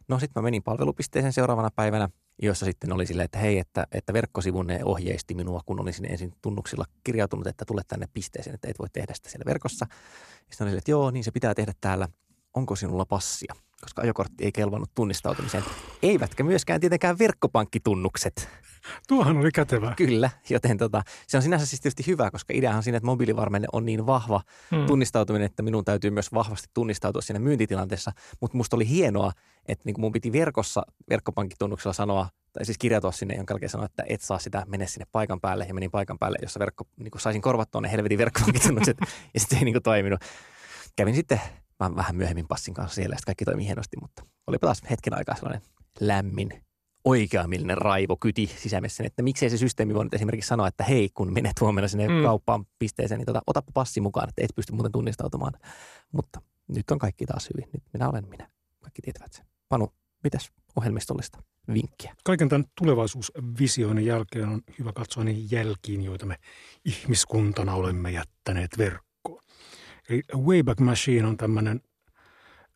No 0.09 0.19
sitten 0.19 0.43
mä 0.43 0.45
menin 0.45 0.63
palvelupisteeseen 0.63 1.33
seuraavana 1.33 1.71
päivänä, 1.77 2.09
jossa 2.43 2.67
sitten 2.67 2.93
oli 2.93 3.07
silleen, 3.07 3.25
että 3.25 3.39
hei, 3.39 3.59
että, 3.59 3.87
että 3.93 4.13
verkkosivunne 4.13 4.81
ohjeisti 4.85 5.35
minua, 5.35 5.61
kun 5.67 5.81
olin 5.81 5.93
sinne 5.93 6.09
ensin 6.09 6.33
tunnuksilla 6.43 6.85
kirjautunut, 7.05 7.47
että 7.47 7.65
tule 7.65 7.83
tänne 7.89 8.09
pisteeseen, 8.15 8.55
että 8.55 8.69
et 8.69 8.79
voi 8.79 8.89
tehdä 8.93 9.15
sitä 9.15 9.31
siellä 9.31 9.45
verkossa. 9.47 9.87
Sitten 9.91 10.65
oli 10.65 10.71
silleen, 10.71 10.79
että 10.79 10.91
joo, 10.91 11.11
niin 11.11 11.25
se 11.25 11.31
pitää 11.31 11.55
tehdä 11.55 11.73
täällä. 11.81 12.09
Onko 12.55 12.77
sinulla 12.77 13.05
passia? 13.05 13.55
Koska 13.83 14.03
ajokortti 14.03 14.45
ei 14.45 14.53
kelvannut 14.53 14.91
tunnistautumiseen. 14.95 15.65
Eivätkä 16.03 16.45
myöskään 16.45 16.81
tietenkään 16.81 17.19
verkkopankkitunnukset. 17.19 18.49
Tuohan 19.09 19.37
oli 19.37 19.51
kätevää. 19.53 19.95
Kyllä, 19.97 20.31
joten 20.51 20.79
tota, 20.79 21.03
se 21.27 21.37
on 21.37 21.43
sinänsä 21.43 21.67
siis 21.67 21.81
tietysti 21.81 22.07
hyvä, 22.07 22.31
koska 22.31 22.55
ideahan 22.57 22.77
on 22.77 22.83
siinä, 22.83 22.97
että 22.97 23.07
mobiilivarmenne 23.07 23.69
on 23.73 23.87
niin 23.87 24.07
vahva 24.07 24.41
Hmm. 24.71 24.87
tunnistautuminen, 24.87 25.47
että 25.47 25.63
minun 25.63 25.85
täytyy 25.85 26.11
myös 26.11 26.33
vahvasti 26.35 26.69
tunnistautua 26.75 27.23
siinä 27.23 27.39
myyntitilanteessa. 27.39 28.13
Mutta 28.41 28.57
musta 28.57 28.77
oli 28.77 28.89
hienoa, 28.89 29.33
että 29.67 29.83
niin 29.85 30.01
mun 30.01 30.13
piti 30.13 30.33
verkossa 30.33 30.83
verkkopankkitunnuksella 31.11 31.93
sanoa, 31.93 32.29
tai 32.53 32.65
siis 32.65 32.79
kirjautua 32.79 33.13
sinne, 33.13 33.35
jonka 33.35 33.53
jälkeen 33.55 33.71
sanoa, 33.71 33.87
että 33.87 34.05
et 34.09 34.21
saa 34.21 34.39
sitä, 34.39 34.65
mene 34.67 34.87
sinne 34.87 35.07
paikan 35.13 35.41
päälle. 35.41 35.65
Ja 35.69 35.75
menin 35.75 35.91
paikan 35.91 36.19
päälle, 36.19 36.39
jossa 36.43 36.61
verkko, 36.61 36.85
niin 36.97 37.11
saisin 37.17 37.43
korvattua 37.43 37.81
ne 37.81 37.93
helvetin 37.93 38.19
verkkopankkitunnukset, 38.19 38.97
ja 39.35 39.41
sitten 39.41 39.59
ei 39.59 39.65
niin 39.65 39.83
toiminut. 39.83 40.21
Kävin 40.97 41.15
sitten 41.15 41.41
vähän- 41.81 41.97
vähän 41.97 42.17
myöhemmin 42.17 42.49
passin 42.49 42.75
kanssa 42.75 42.95
siellä, 42.95 43.17
sitten 43.17 43.27
kaikki 43.27 43.45
toimi 43.45 43.67
hienosti, 43.67 43.97
mutta 44.01 44.23
olipa 44.47 44.67
taas 44.67 44.83
hetken 44.91 45.15
aikaa 45.15 45.35
sellainen 45.35 45.63
lämmin 46.01 46.65
oikeamielinen 47.05 47.79
raivo 47.79 48.17
kyti 48.17 48.47
sisämessä, 48.47 49.05
että 49.05 49.23
miksei 49.23 49.51
se 49.51 49.57
systeemi 49.57 49.95
voinut 49.95 50.15
esimerkiksi 50.15 50.49
sanoa, 50.49 50.69
että 50.69 50.85
hei, 50.85 51.09
kun 51.15 51.33
menet 51.33 51.61
huomenna 51.61 51.89
sinne 51.89 52.09
mm. 52.09 52.23
kauppaan 52.23 52.67
pisteeseen, 52.79 53.19
niin 53.19 53.27
tota, 53.27 53.43
otapa 53.47 53.73
passi 53.75 54.01
mukaan, 54.01 54.29
että 54.29 54.45
et 54.45 54.51
pysty 54.57 54.73
muuten 54.73 54.93
tunnistautumaan. 54.93 55.53
Mutta 56.13 56.43
nyt 56.69 56.91
on 56.91 56.99
kaikki 56.99 57.27
taas 57.27 57.49
hyvin. 57.55 57.71
Nyt 57.73 57.83
minä 57.93 58.09
olen 58.09 58.29
minä. 58.29 58.49
Kaikki 58.81 59.03
tietävät 59.03 59.33
sen. 59.33 59.47
Panu, 59.69 59.93
mitäs 60.25 60.51
ohjelmistollista 60.77 61.43
vinkkiä? 61.75 62.15
Kaiken 62.25 62.49
tämän 62.49 62.65
tulevaisuusvisioinnin 62.79 64.07
jälkeen 64.07 64.49
on 64.49 64.63
hyvä 64.79 64.93
katsoa 64.93 65.25
niihin 65.25 65.49
jälkiin, 65.51 66.03
joita 66.03 66.27
me 66.27 66.37
ihmiskuntana 66.85 67.75
olemme 67.75 68.11
jättäneet 68.11 68.79
verkkoon. 68.79 69.10
Eli 70.11 70.23
Wayback 70.37 70.81
Machine 70.81 71.27
on 71.27 71.37
tämmöinen 71.37 71.81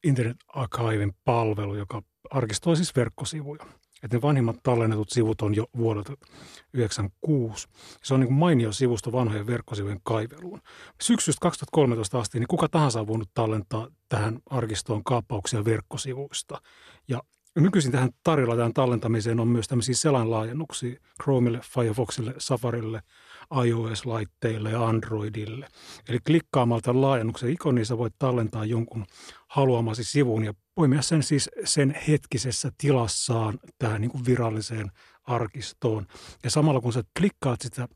Internet 0.04 0.36
Archiven 0.48 1.12
palvelu, 1.24 1.74
joka 1.74 2.02
arkistoi 2.30 2.76
siis 2.76 2.96
verkkosivuja. 2.96 3.66
Et 4.02 4.12
ne 4.12 4.22
vanhimmat 4.22 4.56
tallennetut 4.62 5.10
sivut 5.10 5.42
on 5.42 5.54
jo 5.54 5.66
vuodelta 5.76 6.16
1996. 6.16 7.68
Se 8.02 8.14
on 8.14 8.20
niin 8.20 8.32
mainio 8.32 8.72
sivusto 8.72 9.12
vanhojen 9.12 9.46
verkkosivujen 9.46 10.00
kaiveluun. 10.02 10.60
Syksystä 11.02 11.40
2013 11.40 12.18
asti 12.18 12.38
niin 12.38 12.48
kuka 12.48 12.68
tahansa 12.68 13.00
on 13.00 13.06
voinut 13.06 13.30
tallentaa 13.34 13.88
tähän 14.08 14.38
arkistoon 14.50 15.04
kaappauksia 15.04 15.64
verkkosivuista. 15.64 16.60
Ja 17.08 17.22
nykyisin 17.60 17.92
tähän 17.92 18.10
tarjolla 18.22 18.56
tähän 18.56 18.72
tallentamiseen 18.72 19.40
on 19.40 19.48
myös 19.48 19.68
tämmöisiä 19.68 19.94
selainlaajennuksia 19.94 21.00
Chromelle, 21.22 21.60
Firefoxille, 21.74 22.34
Safarille, 22.38 23.02
iOS-laitteille 23.64 24.70
ja 24.70 24.86
Androidille. 24.86 25.68
Eli 26.08 26.18
klikkaamalla 26.26 26.82
tämän 26.82 27.02
laajennuksen 27.02 27.50
ikoniin 27.50 27.86
voit 27.98 28.14
tallentaa 28.18 28.64
jonkun 28.64 29.06
haluamasi 29.48 30.04
sivun 30.04 30.44
ja 30.44 30.54
poimia 30.74 31.02
sen 31.02 31.22
siis 31.22 31.50
sen 31.64 31.94
hetkisessä 32.08 32.70
tilassaan 32.78 33.58
tähän 33.78 34.00
niin 34.00 34.10
kuin 34.10 34.26
viralliseen 34.26 34.90
arkistoon. 35.22 36.06
Ja 36.44 36.50
samalla 36.50 36.80
kun 36.80 36.92
sä 36.92 37.02
klikkaat 37.18 37.60
sitä 37.60 37.88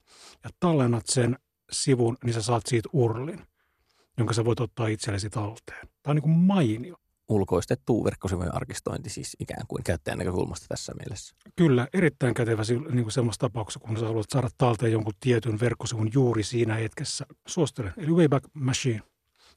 ja 0.45 0.51
tallennat 0.61 1.07
sen 1.07 1.37
sivun, 1.73 2.17
niin 2.25 2.35
sä 2.35 2.43
saat 2.43 2.67
siitä 2.67 2.89
urlin, 2.93 3.41
jonka 4.19 4.35
sä 4.35 4.45
voit 4.45 4.61
ottaa 4.61 4.87
itsellesi 4.87 5.31
talteen. 5.31 5.89
Tämä 6.03 6.11
on 6.11 6.17
niin 6.17 6.23
kuin 6.23 6.37
mainio. 6.39 6.97
Ulkoistettu 7.29 8.05
verkkosivujen 8.05 8.55
arkistointi 8.55 9.11
siis 9.11 9.37
ikään 9.41 9.67
kuin 9.69 9.85
käyttäjän 9.85 10.19
näkökulmasta 10.19 10.67
tässä 10.69 10.93
mielessä. 10.95 11.35
Kyllä, 11.57 11.89
erittäin 11.93 12.35
kätevä 12.35 12.63
niin 12.69 13.03
kuin 13.03 13.13
semmoisessa 13.13 13.41
tapauksessa, 13.41 13.81
kun 13.81 13.97
sä 13.97 14.07
haluat 14.07 14.27
saada 14.33 14.49
talteen 14.59 14.93
jonkun 14.93 15.15
tietyn 15.21 15.61
verkkosivun 15.61 16.11
juuri 16.15 16.43
siinä 16.43 16.75
hetkessä. 16.75 17.27
Suosittelen. 17.47 17.93
Eli 17.97 18.11
Wayback 18.11 18.47
Machine 18.55 19.03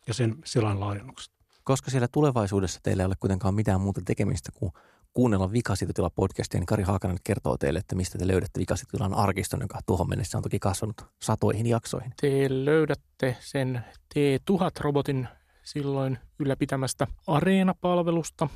ja 0.07 0.13
sen 0.13 0.35
selän 0.45 0.79
laajennukset. 0.79 1.33
Koska 1.63 1.91
siellä 1.91 2.07
tulevaisuudessa 2.11 2.79
teillä 2.83 3.03
ei 3.03 3.07
ole 3.07 3.15
kuitenkaan 3.19 3.55
mitään 3.55 3.81
muuta 3.81 4.01
tekemistä 4.05 4.51
kuin 4.55 4.71
kuunnella 5.13 5.51
Vikasietotila 5.51 6.09
podcastia, 6.09 6.59
niin 6.59 6.65
Kari 6.65 6.83
Haakanen 6.83 7.15
nyt 7.15 7.21
kertoo 7.23 7.57
teille, 7.57 7.79
että 7.79 7.95
mistä 7.95 8.17
te 8.17 8.27
löydätte 8.27 8.59
Vikasietotilan 8.59 9.13
arkiston, 9.13 9.61
joka 9.61 9.79
tuohon 9.85 10.09
mennessä 10.09 10.37
on 10.37 10.43
toki 10.43 10.59
kasvanut 10.59 11.05
satoihin 11.21 11.65
jaksoihin. 11.65 12.13
Te 12.21 12.47
löydätte 12.49 13.37
sen 13.39 13.81
T1000-robotin 14.15 15.27
silloin 15.63 16.19
ylläpitämästä 16.39 17.07
Areena-palvelusta 17.27 18.47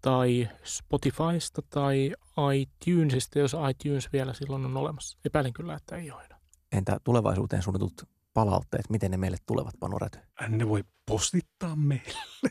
tai 0.00 0.48
Spotifysta 0.64 1.62
tai 1.70 2.14
iTunesista, 2.54 3.38
jos 3.38 3.56
iTunes 3.70 4.12
vielä 4.12 4.32
silloin 4.32 4.64
on 4.64 4.76
olemassa. 4.76 5.18
Epäilen 5.24 5.52
kyllä, 5.52 5.74
että 5.74 5.96
ei 5.96 6.10
ole 6.10 6.24
enää. 6.24 6.40
Entä 6.72 7.00
tulevaisuuteen 7.04 7.62
suunnitut 7.62 7.92
palautteet, 8.34 8.90
miten 8.90 9.10
ne 9.10 9.16
meille 9.16 9.36
tulevat, 9.46 9.74
Panu 9.80 9.98
Räty? 9.98 10.18
Ne 10.48 10.68
voi 10.68 10.84
postittaa 11.06 11.76
meille 11.76 12.18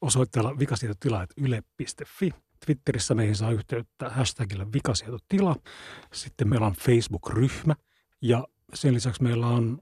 osoitteella 0.00 0.58
vikasietotila.yle.fi. 0.58 2.30
Twitterissä 2.66 3.14
meihin 3.14 3.36
saa 3.36 3.50
yhteyttä 3.50 4.10
hashtagillä 4.10 4.66
vikasietotila. 4.72 5.56
Sitten 6.12 6.48
meillä 6.48 6.66
on 6.66 6.74
Facebook-ryhmä 6.74 7.74
ja 8.22 8.48
sen 8.74 8.94
lisäksi 8.94 9.22
meillä 9.22 9.46
on, 9.46 9.78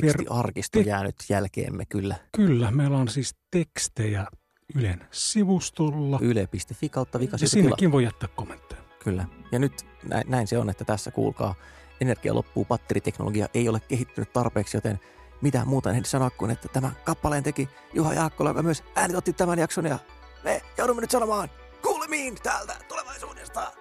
Tekstiarkisto 0.00 0.78
Te- 0.78 0.88
jäänyt 0.88 1.16
jälkeemme 1.28 1.84
kyllä. 1.86 2.14
kyllä, 2.36 2.70
meillä 2.70 2.98
on 2.98 3.08
siis 3.08 3.34
tekstejä 3.50 4.26
Ylen 4.74 5.06
sivustolla. 5.10 6.18
Yle.fi 6.22 6.88
kautta 6.88 7.18
Ja 7.40 7.48
sinnekin 7.48 7.92
voi 7.92 8.04
jättää 8.04 8.28
kommentteja. 8.36 8.82
Kyllä. 9.04 9.24
Ja 9.52 9.58
nyt 9.58 9.86
näin, 10.04 10.24
näin 10.28 10.46
se 10.46 10.58
on, 10.58 10.70
että 10.70 10.84
tässä 10.84 11.10
kuulkaa, 11.10 11.54
energia 12.00 12.34
loppuu, 12.34 12.64
batteriteknologia 12.64 13.48
ei 13.54 13.68
ole 13.68 13.80
kehittynyt 13.80 14.32
tarpeeksi, 14.32 14.76
joten 14.76 15.00
mitä 15.40 15.64
muuta 15.64 15.90
en 15.90 16.04
sanoa 16.04 16.30
kuin, 16.30 16.50
että 16.50 16.68
tämän 16.68 16.96
kappaleen 17.04 17.42
teki 17.42 17.68
Juha 17.94 18.14
Jaakkola, 18.14 18.50
joka 18.50 18.62
myös 18.62 18.84
äänitotti 18.94 19.32
tämän 19.32 19.58
jakson 19.58 19.86
ja 19.86 19.98
me 20.44 20.62
joudumme 20.78 21.00
nyt 21.00 21.10
sanomaan 21.10 21.50
kuulemiin 21.82 22.34
täältä 22.42 22.76
tulevaisuudesta. 22.88 23.72